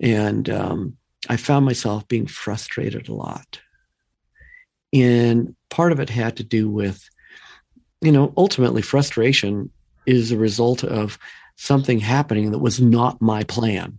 [0.00, 0.96] And um,
[1.28, 3.60] I found myself being frustrated a lot.
[4.92, 7.08] And part of it had to do with,
[8.00, 9.70] you know, ultimately frustration
[10.06, 11.18] is a result of
[11.56, 13.98] something happening that was not my plan.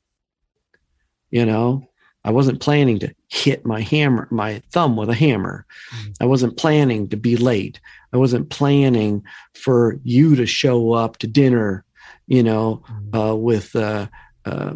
[1.32, 1.89] You know,
[2.23, 5.65] I wasn't planning to hit my hammer, my thumb with a hammer.
[5.93, 6.11] Mm-hmm.
[6.21, 7.80] I wasn't planning to be late.
[8.13, 9.23] I wasn't planning
[9.53, 11.86] for you to show up to dinner,
[12.28, 13.15] you know, mm-hmm.
[13.15, 14.07] uh, with uh,
[14.45, 14.73] uh,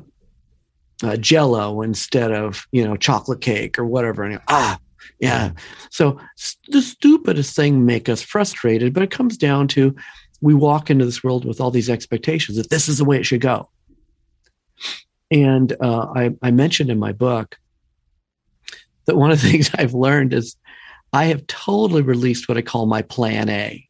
[1.03, 4.23] uh, Jello instead of you know chocolate cake or whatever.
[4.23, 4.79] And ah,
[5.19, 5.51] yeah.
[5.89, 6.19] So
[6.67, 9.95] the stupidest thing make us frustrated, but it comes down to
[10.41, 13.25] we walk into this world with all these expectations that this is the way it
[13.25, 13.69] should go.
[15.31, 17.57] And uh, I, I mentioned in my book
[19.05, 20.55] that one of the things I've learned is
[21.11, 23.87] I have totally released what I call my plan A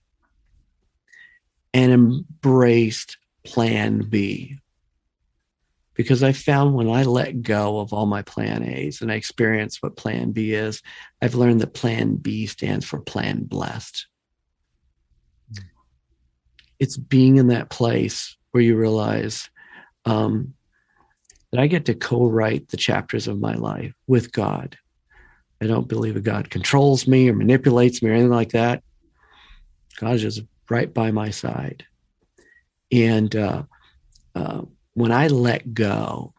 [1.74, 4.58] and embraced plan B.
[5.94, 9.84] Because I found when I let go of all my plan A's and I experienced
[9.84, 10.82] what plan B is,
[11.22, 14.08] I've learned that plan B stands for plan blessed.
[16.80, 19.50] It's being in that place where you realize
[20.06, 20.54] um,
[21.52, 24.78] that I get to co write the chapters of my life with God.
[25.62, 28.84] I don't believe that God controls me or manipulates me or anything like that.
[30.00, 31.86] God is just right by my side.
[32.92, 33.64] And uh,
[34.36, 34.62] uh,
[34.94, 36.34] when I let go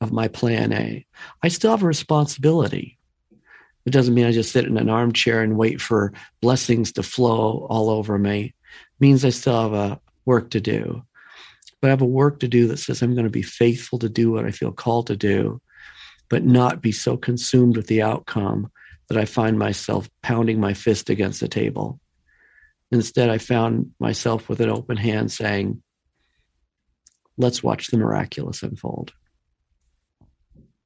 [0.00, 1.06] of my plan A,
[1.42, 2.98] I still have a responsibility.
[3.84, 7.66] It doesn't mean I just sit in an armchair and wait for blessings to flow
[7.70, 8.46] all over me.
[8.46, 8.54] It
[9.00, 11.04] means I still have a work to do
[11.80, 14.08] but I have a work to do that says I'm going to be faithful to
[14.08, 15.60] do what I feel called to do,
[16.28, 18.70] but not be so consumed with the outcome
[19.08, 22.00] that I find myself pounding my fist against the table.
[22.90, 25.82] Instead, I found myself with an open hand saying,
[27.36, 29.12] let's watch the miraculous unfold.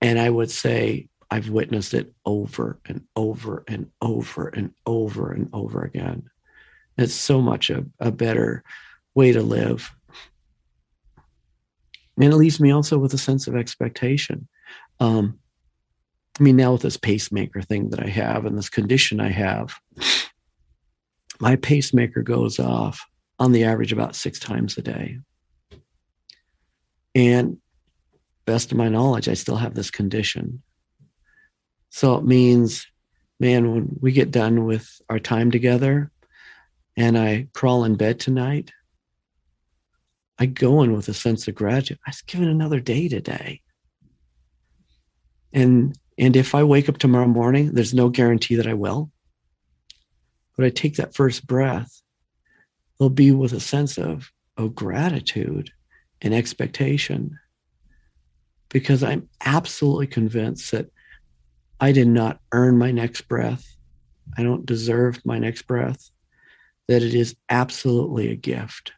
[0.00, 5.48] And I would say, I've witnessed it over and over and over and over and
[5.52, 6.28] over again.
[6.98, 8.64] It's so much a, a better
[9.14, 9.90] way to live
[12.20, 14.46] and it leaves me also with a sense of expectation.
[14.98, 15.38] Um,
[16.38, 19.74] I mean, now with this pacemaker thing that I have and this condition I have,
[21.40, 23.06] my pacemaker goes off
[23.38, 25.18] on the average about six times a day.
[27.14, 27.58] And
[28.44, 30.62] best of my knowledge, I still have this condition.
[31.88, 32.86] So it means,
[33.38, 36.10] man, when we get done with our time together
[36.96, 38.72] and I crawl in bed tonight,
[40.40, 41.98] I go in with a sense of gratitude.
[42.06, 43.60] I was given another day today.
[45.52, 49.10] And and if I wake up tomorrow morning, there's no guarantee that I will.
[50.56, 52.02] But I take that first breath,
[52.98, 55.70] it'll be with a sense of, of gratitude
[56.20, 57.38] and expectation.
[58.68, 60.90] Because I'm absolutely convinced that
[61.80, 63.66] I did not earn my next breath.
[64.36, 66.10] I don't deserve my next breath,
[66.86, 68.92] that it is absolutely a gift.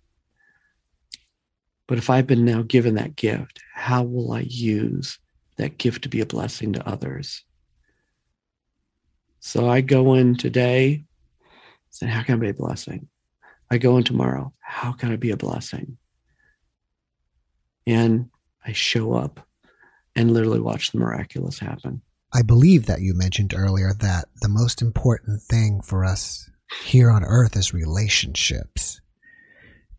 [1.92, 5.18] But if I've been now given that gift, how will I use
[5.58, 7.44] that gift to be a blessing to others?
[9.40, 11.04] So I go in today
[11.90, 13.08] saying, How can I be a blessing?
[13.70, 15.98] I go in tomorrow, How can I be a blessing?
[17.86, 18.30] And
[18.64, 19.46] I show up
[20.16, 22.00] and literally watch the miraculous happen.
[22.32, 26.48] I believe that you mentioned earlier that the most important thing for us
[26.86, 29.01] here on earth is relationships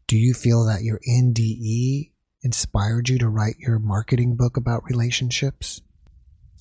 [0.08, 5.82] do you feel that your NDE inspired you to write your marketing book about relationships?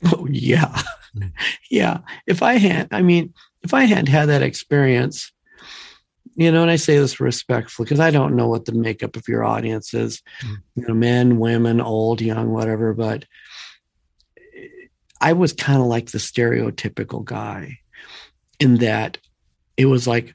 [0.05, 0.81] Oh yeah.
[1.15, 1.29] Hmm.
[1.71, 1.99] yeah.
[2.27, 5.33] If I had, I mean, if I hadn't had that experience,
[6.35, 9.29] you know, and I say this respectfully because I don't know what the makeup of
[9.29, 10.57] your audience is, mm.
[10.75, 13.27] you know, men, women, old, young, whatever, but
[15.21, 17.79] I was kind of like the stereotypical guy
[18.59, 19.19] in that
[19.77, 20.35] it was like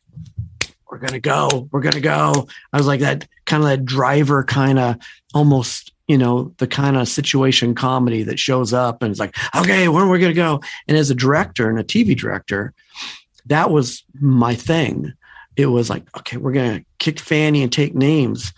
[0.90, 2.48] we're gonna go, we're gonna go.
[2.74, 4.98] I was like that kind of that driver kind of
[5.34, 9.88] almost, you know, the kind of situation comedy that shows up and it's like, okay,
[9.88, 10.62] where are we gonna go?
[10.88, 12.74] And as a director and a TV director,
[13.48, 15.14] that was my thing.
[15.56, 18.54] It was like, okay, we're gonna kick Fanny and take names,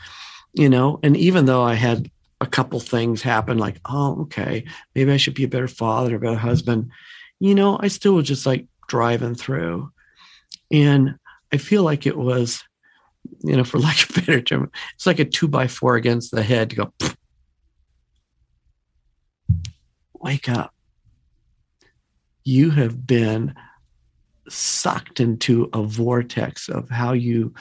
[0.54, 1.00] you know.
[1.04, 2.10] And even though I had
[2.42, 4.66] a couple things happen, like, oh, okay,
[4.96, 6.92] maybe I should be a better father, a better husband,
[7.40, 9.92] you know, I still was just like driving through.
[10.72, 11.18] And
[11.52, 12.64] I feel like it was,
[13.42, 16.32] you know, for lack of a better term, it's like a two by four against
[16.32, 16.94] the head to go,
[20.14, 20.74] wake up.
[22.44, 23.56] You have been
[24.48, 27.54] sucked into a vortex of how you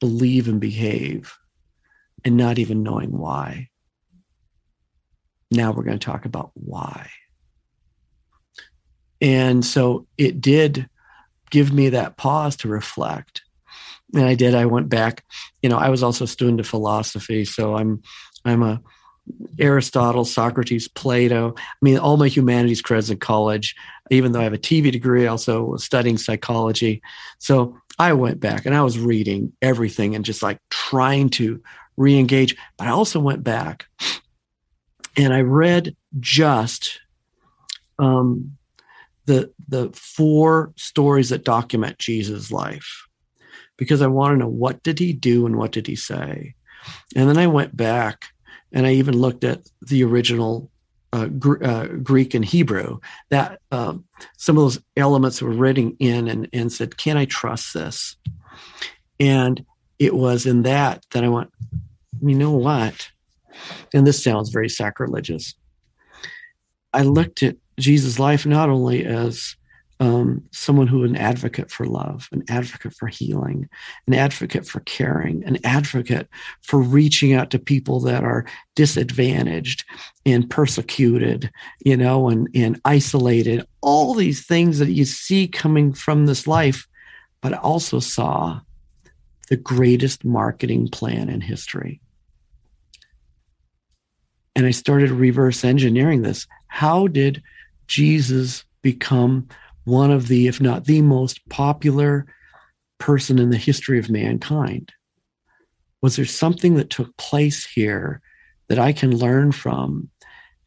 [0.00, 1.36] believe and behave
[2.24, 3.68] and not even knowing why.
[5.50, 7.10] Now we're going to talk about why.
[9.20, 10.88] And so it did
[11.52, 13.42] give me that pause to reflect.
[14.14, 14.56] And I did.
[14.56, 15.24] I went back.
[15.62, 18.02] You know, I was also a student of philosophy, so I'm
[18.44, 18.80] I'm a
[19.60, 21.54] Aristotle, Socrates, Plato.
[21.56, 23.76] I mean, all my humanities credits in college.
[24.10, 27.00] Even though I have a TV degree, also studying psychology.
[27.38, 31.62] So I went back and I was reading everything and just like trying to
[31.96, 32.56] re-engage.
[32.76, 33.86] But I also went back
[35.16, 37.00] and I read just
[37.98, 38.56] um,
[39.32, 43.06] the the four stories that document Jesus' life
[43.78, 46.54] because I want to know what did he do and what did he say.
[47.16, 48.26] And then I went back
[48.72, 50.70] and I even looked at the original
[51.14, 52.98] uh, Gr- uh, Greek and Hebrew
[53.30, 54.04] that um,
[54.36, 58.16] some of those elements were written in and, and said, can I trust this?
[59.18, 59.64] And
[59.98, 61.50] it was in that that I went,
[62.20, 63.08] you know what?
[63.94, 65.54] And this sounds very sacrilegious.
[66.92, 69.56] I looked at Jesus' life not only as
[70.02, 73.68] um, someone who an advocate for love, an advocate for healing,
[74.08, 76.28] an advocate for caring, an advocate
[76.62, 78.44] for reaching out to people that are
[78.74, 79.84] disadvantaged
[80.26, 81.52] and persecuted,
[81.84, 86.88] you know, and, and isolated, all these things that you see coming from this life.
[87.40, 88.60] But I also saw
[89.50, 92.00] the greatest marketing plan in history.
[94.56, 96.46] And I started reverse engineering this.
[96.66, 97.40] How did
[97.86, 99.48] Jesus become
[99.84, 102.26] one of the, if not the most popular
[102.98, 104.92] person in the history of mankind?
[106.00, 108.20] Was there something that took place here
[108.68, 110.08] that I can learn from?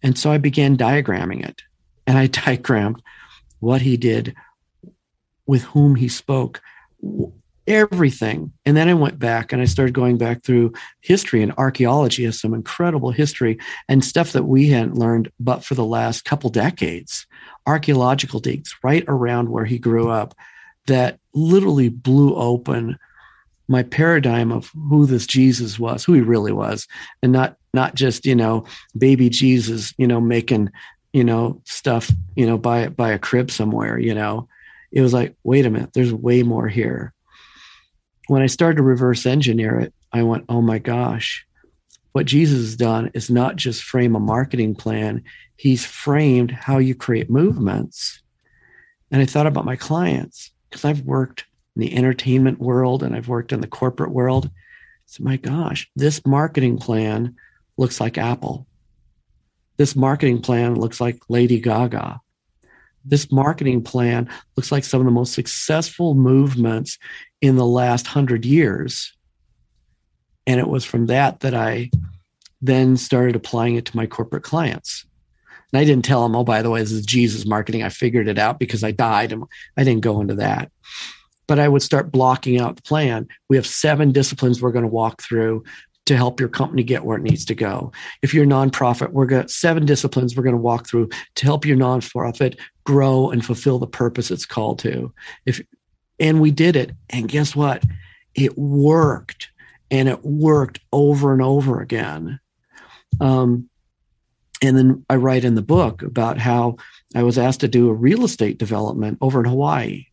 [0.04, 1.62] And so I began diagramming it.
[2.08, 3.02] And I diagrammed
[3.60, 4.36] what he did,
[5.46, 6.62] with whom he spoke,
[7.68, 8.52] everything.
[8.66, 12.40] And then I went back and I started going back through history and archaeology has
[12.40, 13.58] some incredible history
[13.88, 17.26] and stuff that we hadn't learned but for the last couple decades
[17.68, 20.36] archaeological digs right around where he grew up
[20.88, 22.98] that literally blew open
[23.68, 26.88] my paradigm of who this Jesus was, who he really was,
[27.24, 28.66] and not not just you know
[28.98, 30.72] baby Jesus, you know making
[31.14, 33.98] you know stuff you know by by a crib somewhere.
[33.98, 34.48] You know,
[34.92, 37.14] it was like wait a minute, there's way more here.
[38.28, 41.46] When I started to reverse engineer it, I went, oh my gosh,
[42.14, 45.24] what Jesus has done is not just frame a marketing plan,
[45.58, 48.22] he's framed how you create movements.
[49.12, 51.46] And I thought about my clients because I've worked
[51.76, 54.50] in the entertainment world and I've worked in the corporate world.
[55.06, 57.36] So, my gosh, this marketing plan
[57.78, 58.66] looks like Apple.
[59.78, 62.22] This marketing plan looks like Lady Gaga.
[63.06, 66.98] This marketing plan looks like some of the most successful movements
[67.42, 69.14] in the last hundred years.
[70.48, 71.92] And it was from that that I
[72.62, 75.06] then started applying it to my corporate clients.
[75.72, 77.84] And I didn't tell them, oh, by the way, this is Jesus marketing.
[77.84, 79.44] I figured it out because I died and
[79.78, 80.72] I didn't go into that.
[81.48, 83.28] But I would start blocking out the plan.
[83.50, 85.64] We have seven disciplines we're going to walk through
[86.06, 87.92] to help your company get where it needs to go.
[88.22, 91.66] If you're a nonprofit, we're got seven disciplines we're going to walk through to help
[91.66, 95.14] your nonprofit grow and fulfill the purpose it's called to.
[95.46, 95.62] If
[96.20, 97.84] and we did it, and guess what?
[98.36, 99.50] It worked,
[99.92, 102.40] and it worked over and over again.
[103.20, 103.70] Um,
[104.62, 106.78] and then I write in the book about how
[107.14, 110.06] I was asked to do a real estate development over in Hawaii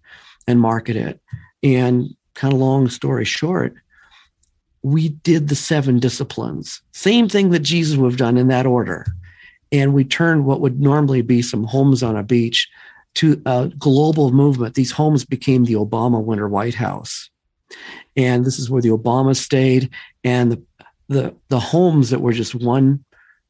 [0.47, 1.21] and market it.
[1.63, 3.75] And kind of long story short,
[4.83, 9.07] we did the seven disciplines, same thing that Jesus would have done in that order.
[9.73, 12.69] And we turned what would normally be some homes on a beach
[13.15, 14.75] to a global movement.
[14.75, 17.31] These homes became the Obama Winter White House.
[18.17, 19.91] And this is where the Obamas stayed.
[20.23, 20.63] And the
[21.09, 23.05] the the homes that were just one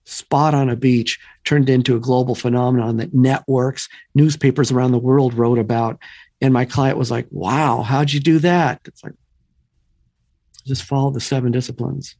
[0.04, 5.34] spot on a beach turned into a global phenomenon that networks, newspapers around the world
[5.34, 5.98] wrote about.
[6.40, 8.80] And my client was like, wow, how'd you do that?
[8.84, 9.14] It's like,
[10.66, 12.16] just follow the seven disciplines.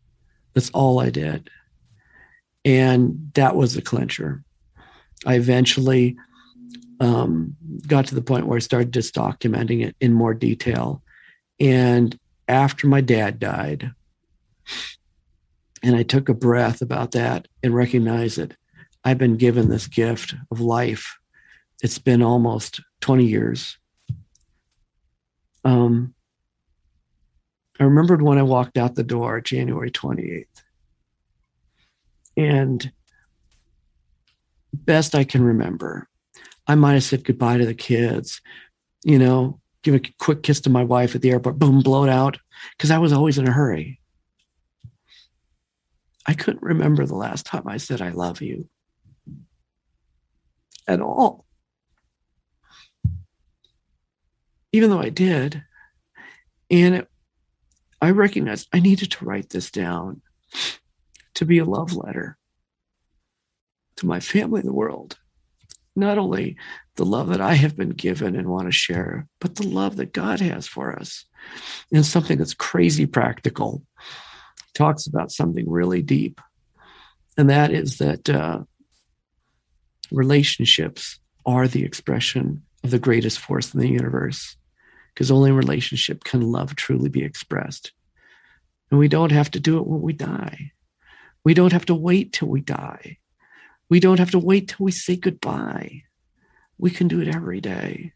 [0.55, 1.51] That's all I did.
[2.65, 4.45] And that was the clincher.
[5.27, 6.17] I eventually
[7.01, 7.57] um,
[7.87, 11.03] got to the point where I started just documenting it in more detail.
[11.59, 13.93] And after my dad died,
[15.83, 18.57] and I took a breath about that and recognized that
[19.05, 21.19] I've been given this gift of life.
[21.83, 23.79] It's been almost 20 years.
[25.65, 26.15] Um,
[27.81, 30.62] I remembered when I walked out the door January 28th.
[32.37, 32.91] And
[34.73, 36.09] best I can remember,
[36.67, 38.41] I might have said goodbye to the kids,
[39.05, 42.11] you know, give a quick kiss to my wife at the airport, boom, blow it
[42.11, 42.39] out,
[42.77, 44.01] because I was always in a hurry.
[46.25, 48.69] I couldn't remember the last time I said I love you
[50.87, 51.45] at all.
[54.73, 55.63] Even though I did.
[56.71, 57.09] And it,
[58.01, 60.23] I recognized I needed to write this down
[61.35, 62.37] to be a love letter
[63.97, 65.19] to my family in the world.
[65.95, 66.57] Not only
[66.97, 70.13] the love that I have been given and want to share, but the love that
[70.13, 71.25] God has for us.
[71.93, 73.83] And something that's crazy practical.
[74.75, 76.41] talks about something really deep.
[77.37, 78.61] And that is that uh,
[80.11, 84.57] relationships are the expression of the greatest force in the universe
[85.15, 87.93] because only in relationship can love truly be expressed.
[88.91, 90.72] And we don't have to do it when we die.
[91.45, 93.19] We don't have to wait till we die.
[93.89, 96.03] We don't have to wait till we say goodbye.
[96.79, 98.13] We can do it every day.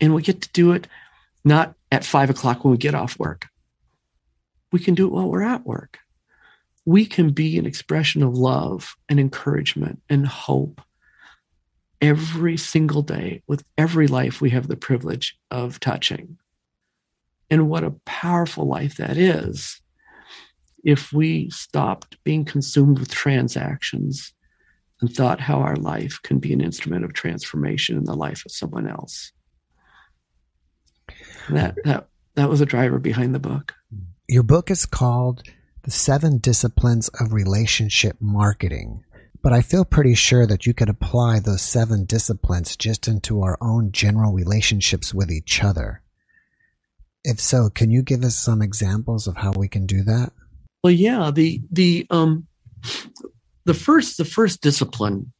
[0.00, 0.86] And we get to do it
[1.44, 3.46] not at five o'clock when we get off work.
[4.72, 5.98] We can do it while we're at work.
[6.84, 10.80] We can be an expression of love and encouragement and hope
[12.00, 16.38] every single day with every life we have the privilege of touching.
[17.50, 19.80] And what a powerful life that is
[20.84, 24.32] if we stopped being consumed with transactions
[25.00, 28.52] and thought how our life can be an instrument of transformation in the life of
[28.52, 29.32] someone else.
[31.50, 33.74] That that that was a driver behind the book.
[34.28, 35.42] Your book is called
[35.82, 39.04] The Seven Disciplines of Relationship Marketing.
[39.42, 43.56] But I feel pretty sure that you could apply those seven disciplines just into our
[43.60, 46.02] own general relationships with each other.
[47.24, 50.32] If so, can you give us some examples of how we can do that?
[50.88, 52.46] Well, yeah, the the um
[53.66, 55.34] the first the first discipline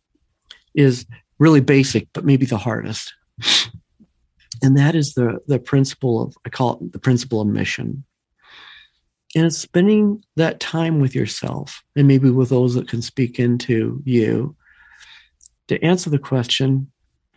[0.75, 1.07] is
[1.39, 3.15] really basic, but maybe the hardest.
[4.61, 8.05] And that is the the principle of I call it the principle of mission
[9.35, 14.55] and spending that time with yourself and maybe with those that can speak into you
[15.69, 16.93] to answer the question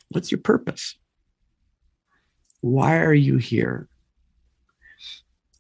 [0.10, 0.98] what's your purpose?
[2.60, 3.88] Why are you here?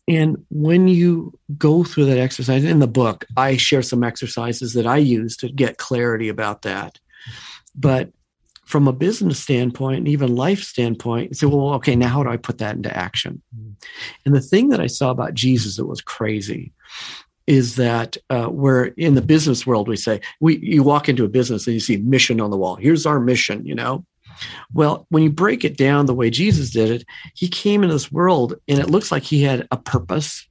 [0.07, 4.87] And when you go through that exercise in the book, I share some exercises that
[4.87, 6.99] I use to get clarity about that.
[7.75, 8.11] But
[8.65, 12.37] from a business standpoint and even life standpoint, say, well, okay, now how do I
[12.37, 13.41] put that into action?
[13.57, 13.73] Mm.
[14.25, 16.73] And the thing that I saw about Jesus that was crazy
[17.47, 21.29] is that uh, where in the business world we say we you walk into a
[21.29, 22.75] business and you see mission on the wall.
[22.75, 24.05] Here's our mission, you know.
[24.73, 28.11] Well, when you break it down the way Jesus did it, he came into this
[28.11, 30.47] world and it looks like he had a purpose,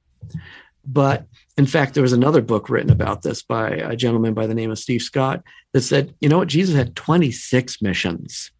[0.85, 1.25] but
[1.57, 4.71] in fact, there was another book written about this by a gentleman by the name
[4.71, 8.51] of Steve Scott that said, you know what, Jesus had 26 missions.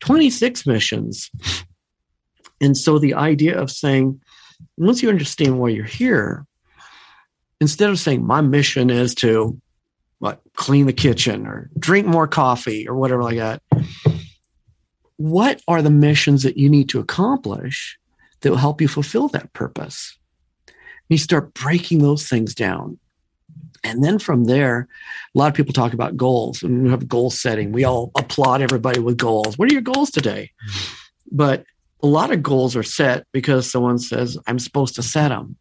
[0.00, 1.30] 26 missions.
[2.60, 4.20] And so the idea of saying,
[4.76, 6.46] once you understand why you're here,
[7.60, 9.60] instead of saying, my mission is to
[10.18, 13.62] what, clean the kitchen or drink more coffee or whatever like that,
[15.16, 17.98] what are the missions that you need to accomplish
[18.40, 20.16] that will help you fulfill that purpose?
[20.66, 20.74] And
[21.08, 22.98] you start breaking those things down.
[23.84, 24.88] And then from there,
[25.34, 27.70] a lot of people talk about goals and we have goal setting.
[27.70, 29.58] We all applaud everybody with goals.
[29.58, 30.50] What are your goals today?
[30.68, 30.94] Mm-hmm.
[31.32, 31.64] But
[32.02, 35.56] a lot of goals are set because someone says, I'm supposed to set them.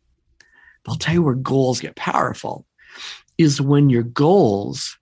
[0.84, 2.66] But I'll tell you where goals get powerful
[3.38, 4.98] is when your goals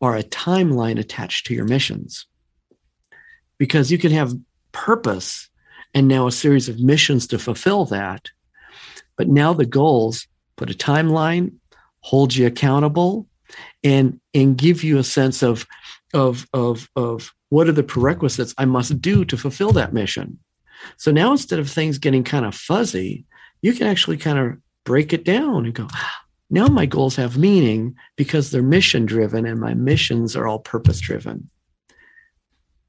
[0.00, 2.26] are a timeline attached to your missions.
[3.58, 4.34] Because you can have
[4.72, 5.48] purpose
[5.94, 8.30] and now a series of missions to fulfill that.
[9.16, 10.26] But now the goals
[10.56, 11.52] put a timeline,
[12.00, 13.26] hold you accountable,
[13.82, 15.66] and and give you a sense of
[16.12, 20.38] of of of what are the prerequisites I must do to fulfill that mission.
[20.96, 23.24] So now instead of things getting kind of fuzzy,
[23.62, 25.88] you can actually kind of break it down and go,
[26.50, 31.00] now my goals have meaning because they're mission driven and my missions are all purpose
[31.00, 31.48] driven.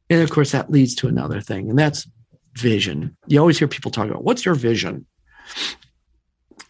[0.09, 2.07] And of course, that leads to another thing, and that's
[2.55, 3.15] vision.
[3.27, 5.05] You always hear people talk about what's your vision?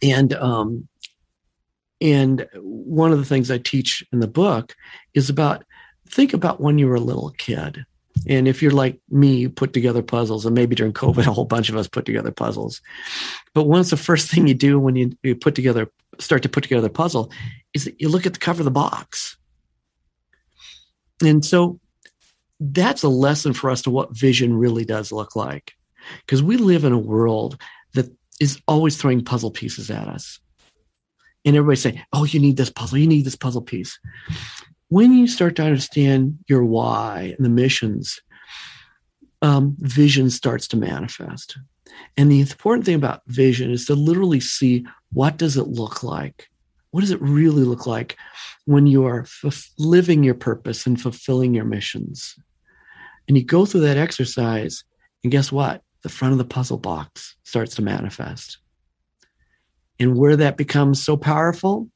[0.02, 0.88] and um,
[2.02, 4.76] and one of the things I teach in the book
[5.14, 5.64] is about
[6.08, 7.86] think about when you were a little kid.
[8.28, 11.46] And if you're like me, you put together puzzles, and maybe during COVID, a whole
[11.46, 12.82] bunch of us put together puzzles.
[13.54, 16.64] But what's the first thing you do when you, you put together, start to put
[16.64, 17.32] together a puzzle,
[17.74, 19.38] is that you look at the cover of the box.
[21.22, 21.80] And so
[22.60, 25.74] that's a lesson for us to what vision really does look like.
[26.22, 27.60] Because we live in a world
[27.94, 30.40] that is always throwing puzzle pieces at us.
[31.44, 34.00] And everybody's saying, oh, you need this puzzle, you need this puzzle piece.
[34.90, 38.22] When you start to understand your why and the missions,
[39.42, 41.58] um, vision starts to manifest.
[42.18, 46.50] And the important thing about vision is to literally see what does it look like?
[46.96, 48.16] What does it really look like
[48.64, 52.36] when you are f- living your purpose and fulfilling your missions?
[53.28, 54.86] And you go through that exercise,
[55.22, 55.82] and guess what?
[56.06, 58.60] the front of the puzzle box starts to manifest.
[60.00, 61.90] And where that becomes so powerful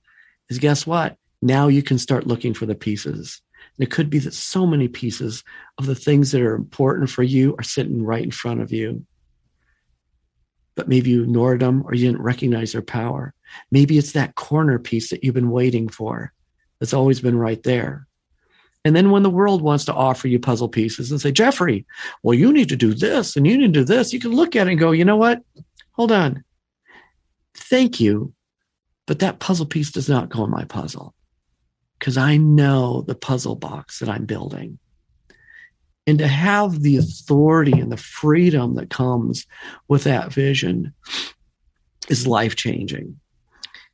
[0.49, 1.15] is guess what?
[1.43, 3.39] Now you can start looking for the pieces.
[3.77, 5.43] And it could be that so many pieces
[5.77, 9.05] of the things that are important for you are sitting right in front of you.
[10.79, 13.33] But maybe you ignored them or you didn't recognize their power.
[13.69, 16.31] Maybe it's that corner piece that you've been waiting for
[16.79, 18.07] that's always been right there.
[18.85, 21.85] And then when the world wants to offer you puzzle pieces and say, Jeffrey,
[22.23, 24.55] well, you need to do this and you need to do this, you can look
[24.55, 25.41] at it and go, you know what?
[25.97, 26.45] Hold on.
[27.55, 28.31] Thank you.
[29.05, 31.13] But that puzzle piece does not go in my puzzle
[31.99, 34.79] because I know the puzzle box that I'm building.
[36.09, 39.45] And to have the authority and the freedom that comes
[39.87, 40.91] with that vision
[42.09, 43.19] is life changing.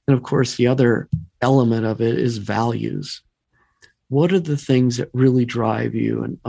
[0.08, 1.10] And of course, the other
[1.42, 3.22] element of it is values.
[4.08, 6.40] What are the things that really drive you and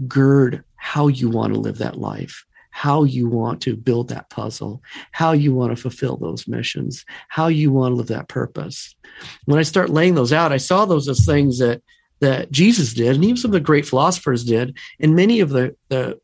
[0.00, 2.44] undergird how you want to live that life?
[2.70, 4.82] How you want to build that puzzle,
[5.12, 8.96] how you want to fulfill those missions, how you want to live that purpose.
[9.44, 11.80] When I start laying those out, I saw those as things that
[12.20, 15.76] that Jesus did, and even some of the great philosophers did, and many of the
[15.88, 16.20] the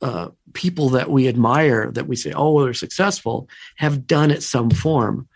[0.00, 4.70] uh, people that we admire, that we say, oh, they're successful, have done it some
[4.70, 5.28] form.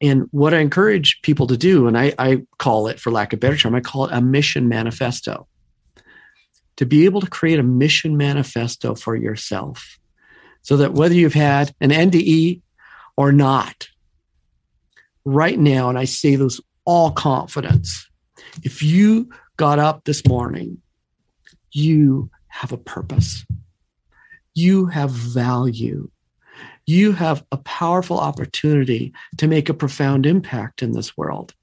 [0.00, 3.38] And what I encourage people to do, and I, I call it, for lack of
[3.38, 5.46] better term, I call it a mission manifesto.
[6.78, 9.98] To be able to create a mission manifesto for yourself
[10.62, 12.62] so that whether you've had an NDE
[13.16, 13.88] or not,
[15.24, 18.09] right now, and I say this all confidence,
[18.62, 20.78] if you got up this morning,
[21.72, 23.44] you have a purpose,
[24.54, 26.10] you have value,
[26.86, 31.54] you have a powerful opportunity to make a profound impact in this world.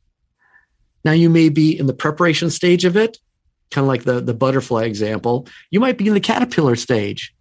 [1.04, 3.18] Now, you may be in the preparation stage of it,
[3.72, 5.48] kind of like the, the butterfly example.
[5.72, 7.34] You might be in the caterpillar stage,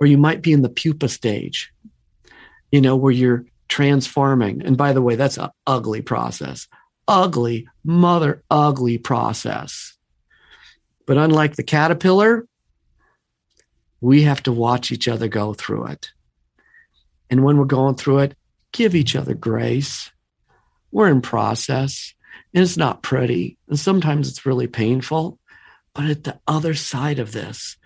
[0.00, 1.72] or you might be in the pupa stage,
[2.70, 4.62] you know, where you're transforming.
[4.62, 6.68] And by the way, that's an ugly process,
[7.08, 9.96] ugly, mother ugly process.
[11.06, 12.46] But unlike the caterpillar,
[14.00, 16.10] we have to watch each other go through it.
[17.30, 18.36] And when we're going through it,
[18.72, 20.10] give each other grace.
[20.90, 22.14] We're in process
[22.54, 23.58] and it's not pretty.
[23.68, 25.38] And sometimes it's really painful.
[25.94, 27.76] But at the other side of this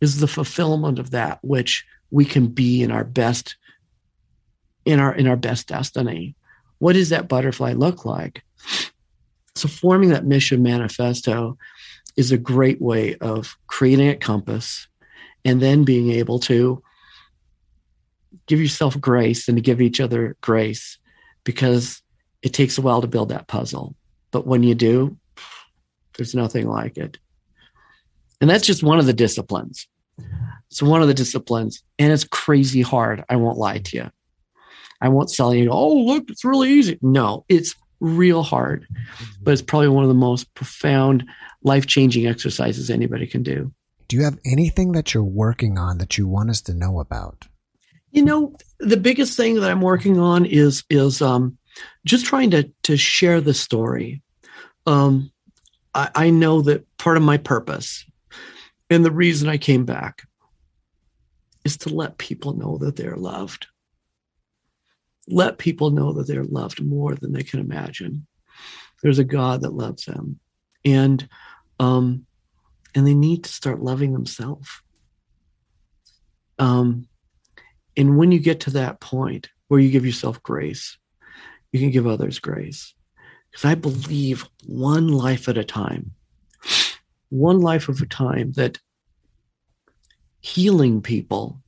[0.00, 3.56] is the fulfillment of that which we can be in our best
[4.84, 6.36] in our in our best destiny.
[6.78, 8.42] What does that butterfly look like?
[9.54, 11.56] So forming that mission manifesto
[12.16, 14.86] is a great way of creating a compass
[15.44, 16.82] and then being able to
[18.46, 20.98] give yourself grace and to give each other grace
[21.44, 22.02] because
[22.42, 23.94] it takes a while to build that puzzle.
[24.30, 25.16] But when you do,
[26.16, 27.18] there's nothing like it.
[28.40, 29.86] And that's just one of the disciplines.
[30.70, 33.24] It's one of the disciplines, and it's crazy hard.
[33.28, 34.10] I won't lie to you.
[35.00, 36.98] I won't sell you, oh, look, it's really easy.
[37.00, 37.74] No, it's
[38.04, 38.86] real hard,
[39.42, 41.24] but it's probably one of the most profound,
[41.62, 43.72] life changing exercises anybody can do.
[44.08, 47.46] Do you have anything that you're working on that you want us to know about?
[48.10, 51.58] You know, the biggest thing that I'm working on is is um,
[52.04, 54.22] just trying to to share the story.
[54.86, 55.32] Um,
[55.94, 58.04] I, I know that part of my purpose
[58.90, 60.22] and the reason I came back
[61.64, 63.66] is to let people know that they're loved.
[65.28, 68.26] Let people know that they're loved more than they can imagine.
[69.02, 70.38] There's a God that loves them,
[70.84, 71.28] and
[71.78, 72.26] um,
[72.94, 74.68] and they need to start loving themselves.
[76.58, 77.08] Um,
[77.96, 80.98] and when you get to that point where you give yourself grace,
[81.72, 82.94] you can give others grace.
[83.50, 86.12] Because I believe one life at a time,
[87.30, 88.78] one life of a time, that
[90.40, 91.62] healing people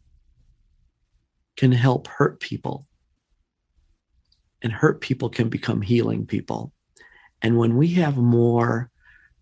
[1.56, 2.86] can help hurt people.
[4.62, 6.72] And hurt people can become healing people.
[7.42, 8.90] And when we have more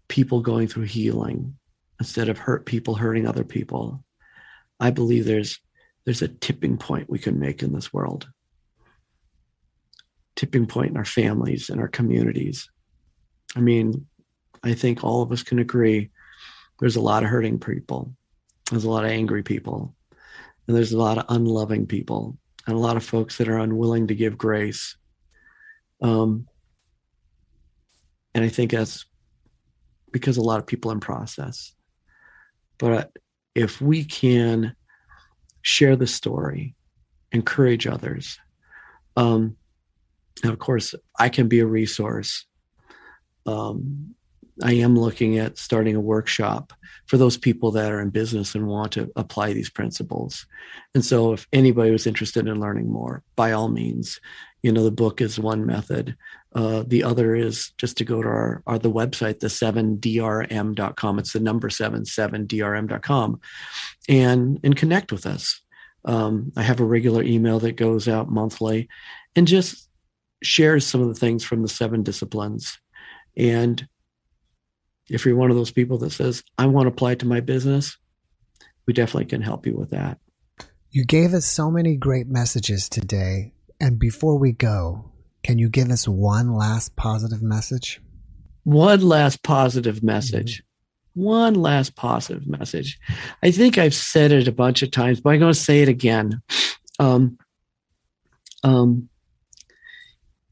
[0.09, 1.57] people going through healing
[2.01, 4.05] instead of hurt people hurting other people,
[4.81, 5.61] I believe there's
[6.05, 8.29] there's a tipping point we can make in this world.
[10.37, 12.69] Tipping point in our families and our communities.
[13.57, 14.07] I mean,
[14.63, 16.11] I think all of us can agree
[16.81, 18.13] there's a lot of hurting people.
[18.71, 19.95] There's a lot of angry people.
[20.67, 22.37] And there's a lot of unloving people
[22.67, 24.97] and a lot of folks that are unwilling to give grace.
[26.05, 26.47] Um,
[28.35, 29.07] and I think that's
[30.13, 31.73] because a lot of people in process.
[32.79, 33.11] But
[33.55, 34.77] if we can
[35.63, 36.75] share the story,
[37.33, 38.39] encourage others.
[39.17, 39.57] Um,
[40.43, 42.45] and of course, I can be a resource.
[43.47, 44.15] Um,
[44.63, 46.73] I am looking at starting a workshop
[47.07, 50.47] for those people that are in business and want to apply these principles.
[50.95, 54.21] And so, if anybody was interested in learning more, by all means,
[54.63, 56.17] you know, the book is one method.
[56.55, 61.19] Uh, the other is just to go to our, our the website, the 7drm.com.
[61.19, 63.41] It's the number 77drm.com
[64.09, 65.61] and, and connect with us.
[66.05, 68.89] Um, I have a regular email that goes out monthly
[69.35, 69.89] and just
[70.43, 72.79] shares some of the things from the seven disciplines.
[73.37, 73.87] And
[75.09, 77.97] if you're one of those people that says, I want to apply to my business,
[78.87, 80.19] we definitely can help you with that.
[80.91, 83.53] You gave us so many great messages today.
[83.81, 85.11] And before we go,
[85.43, 88.01] can you give us one last positive message?
[88.63, 90.63] One last positive message.
[90.63, 91.23] Mm-hmm.
[91.23, 92.99] One last positive message.
[93.43, 95.89] I think I've said it a bunch of times, but I'm going to say it
[95.89, 96.41] again.
[96.99, 97.39] Um,
[98.63, 99.09] um,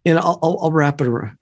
[0.04, 1.38] and I'll, I'll, I'll wrap it around.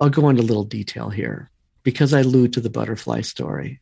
[0.00, 1.50] I'll go into a little detail here
[1.82, 3.80] because I allude to the butterfly story.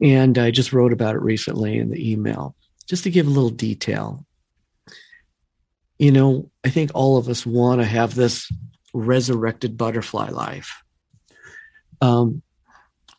[0.00, 2.54] And I just wrote about it recently in the email,
[2.86, 4.26] just to give a little detail.
[5.98, 8.50] You know, I think all of us want to have this
[8.92, 10.82] resurrected butterfly life.
[12.00, 12.42] Um,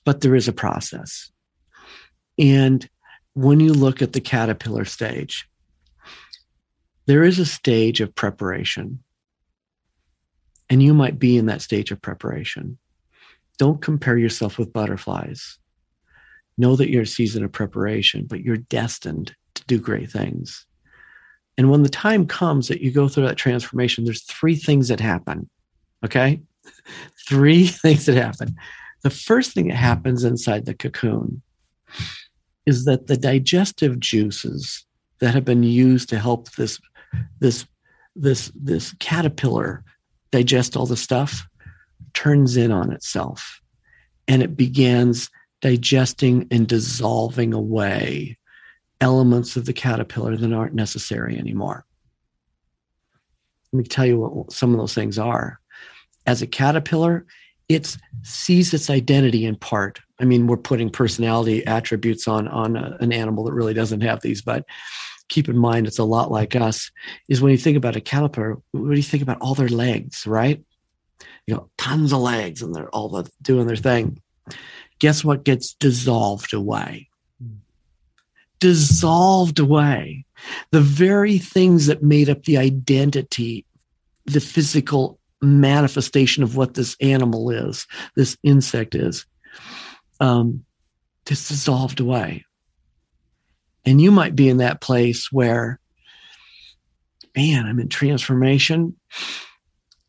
[0.06, 1.32] but there is a process.
[2.38, 2.88] And
[3.34, 5.50] when you look at the caterpillar stage,
[7.08, 9.04] there is a stage of preparation.
[10.70, 12.78] And you might be in that stage of preparation.
[13.58, 15.58] Don't compare yourself with butterflies.
[16.58, 20.66] Know that you're a season of preparation, but you're destined to do great things.
[21.58, 25.00] And when the time comes that you go through that transformation, there's three things that
[25.00, 25.50] happen.
[26.06, 26.42] Okay?
[27.28, 28.56] three things that happen.
[29.04, 31.42] The first thing that happens inside the cocoon
[32.66, 34.86] is that the digestive juices
[35.20, 36.80] that have been used to help this
[37.40, 37.66] this
[38.16, 39.84] this this caterpillar
[40.32, 41.48] digest all the stuff
[42.14, 43.62] turns in on itself
[44.28, 45.30] and it begins
[45.62, 48.38] digesting and dissolving away
[49.02, 51.86] elements of the caterpillar that aren't necessary anymore.
[53.72, 55.60] Let me tell you what some of those things are.
[56.26, 57.26] As a caterpillar,
[57.70, 60.00] it sees its identity in part.
[60.20, 64.22] I mean, we're putting personality attributes on on a, an animal that really doesn't have
[64.22, 64.66] these, but
[65.30, 66.92] keep in mind it's a lot like us
[67.28, 70.26] is when you think about a caterpillar what do you think about all their legs
[70.26, 70.64] right?
[71.46, 74.22] You know tons of legs and they're all doing their thing.
[75.00, 77.10] Guess what gets dissolved away?
[78.60, 80.26] Dissolved away.
[80.72, 83.66] The very things that made up the identity
[84.26, 89.26] the physical manifestation of what this animal is this insect is
[90.20, 90.66] um,
[91.26, 92.44] just dissolved away
[93.88, 95.80] and you might be in that place where,
[97.34, 98.98] man, I'm in transformation.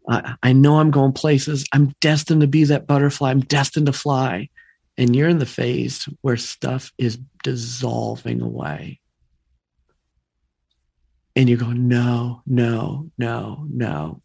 [0.09, 1.65] I, I know I'm going places.
[1.73, 3.31] I'm destined to be that butterfly.
[3.31, 4.49] I'm destined to fly.
[4.97, 8.99] And you're in the phase where stuff is dissolving away.
[11.37, 14.23] And you're going, no, no, no, no.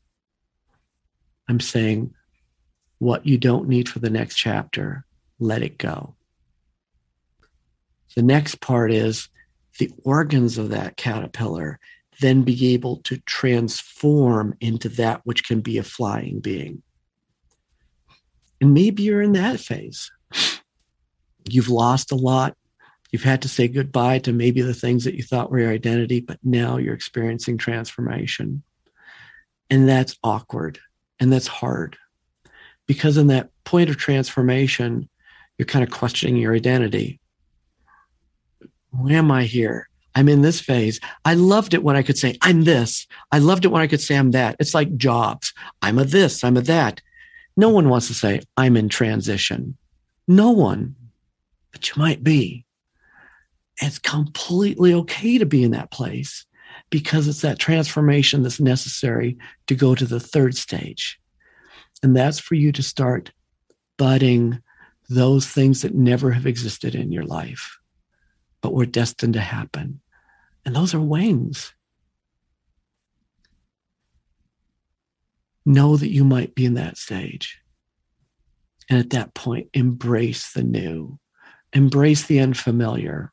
[1.47, 2.15] I'm saying
[2.97, 5.05] what you don't need for the next chapter,
[5.37, 6.15] let it go.
[8.15, 9.29] The next part is
[9.79, 11.79] the organs of that caterpillar
[12.21, 16.81] then be able to transform into that which can be a flying being.
[18.61, 20.11] And maybe you're in that phase.
[21.49, 22.55] You've lost a lot.
[23.11, 26.19] You've had to say goodbye to maybe the things that you thought were your identity,
[26.19, 28.63] but now you're experiencing transformation.
[29.69, 30.79] And that's awkward
[31.19, 31.97] and that's hard
[32.87, 35.09] because in that point of transformation,
[35.57, 37.19] you're kind of questioning your identity
[38.93, 39.89] why am I here?
[40.15, 40.99] I'm in this phase.
[41.25, 43.07] I loved it when I could say, I'm this.
[43.31, 44.55] I loved it when I could say, I'm that.
[44.59, 45.51] It's like jobs.
[45.81, 47.01] I'm a this, I'm a that.
[47.57, 49.77] No one wants to say, I'm in transition.
[50.27, 50.95] No one,
[51.71, 52.65] but you might be.
[53.81, 56.45] It's completely okay to be in that place
[56.91, 61.19] because it's that transformation that's necessary to go to the third stage.
[62.03, 63.31] And that's for you to start
[63.97, 64.61] budding
[65.09, 67.77] those things that never have existed in your life
[68.63, 69.99] but were destined to happen.
[70.65, 71.73] And those are wings.
[75.65, 77.59] Know that you might be in that stage.
[78.89, 81.19] And at that point, embrace the new,
[81.73, 83.31] embrace the unfamiliar,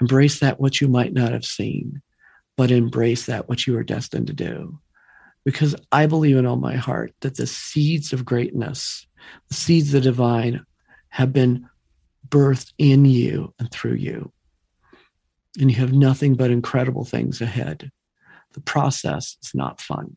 [0.00, 2.00] embrace that which you might not have seen,
[2.56, 4.78] but embrace that which you are destined to do.
[5.44, 9.06] Because I believe in all my heart that the seeds of greatness,
[9.48, 10.64] the seeds of the divine,
[11.10, 11.68] have been
[12.28, 14.32] birthed in you and through you
[15.58, 17.90] and you have nothing but incredible things ahead.
[18.54, 20.16] The process is not fun.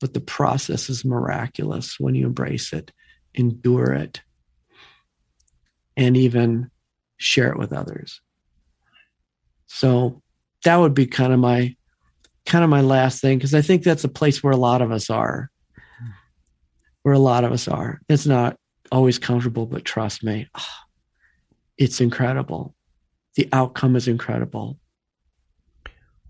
[0.00, 2.92] but the process is miraculous when you embrace it,
[3.34, 4.20] endure it,
[5.96, 6.70] and even
[7.16, 8.20] share it with others.
[9.68, 10.22] So
[10.64, 11.74] that would be kind of my
[12.44, 14.92] kind of my last thing because I think that's a place where a lot of
[14.92, 15.50] us are.
[17.02, 18.00] Where a lot of us are.
[18.08, 18.58] It's not
[18.92, 20.66] always comfortable, but trust me, oh,
[21.78, 22.75] it's incredible.
[23.36, 24.78] The outcome is incredible.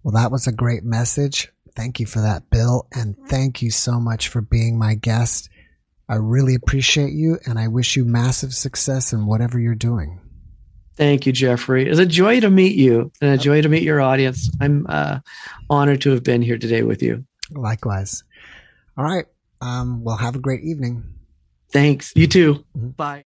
[0.03, 1.51] Well, that was a great message.
[1.75, 2.87] Thank you for that, Bill.
[2.93, 5.49] And thank you so much for being my guest.
[6.09, 10.21] I really appreciate you and I wish you massive success in whatever you're doing.
[10.97, 11.89] Thank you, Jeffrey.
[11.89, 14.51] It's a joy to meet you and a joy to meet your audience.
[14.61, 15.19] I'm uh,
[15.69, 17.25] honored to have been here today with you.
[17.51, 18.25] Likewise.
[18.97, 19.27] All right.
[19.61, 21.05] Um, well, have a great evening.
[21.71, 22.13] Thanks.
[22.17, 22.65] You too.
[22.77, 22.89] Mm-hmm.
[22.91, 23.25] Bye.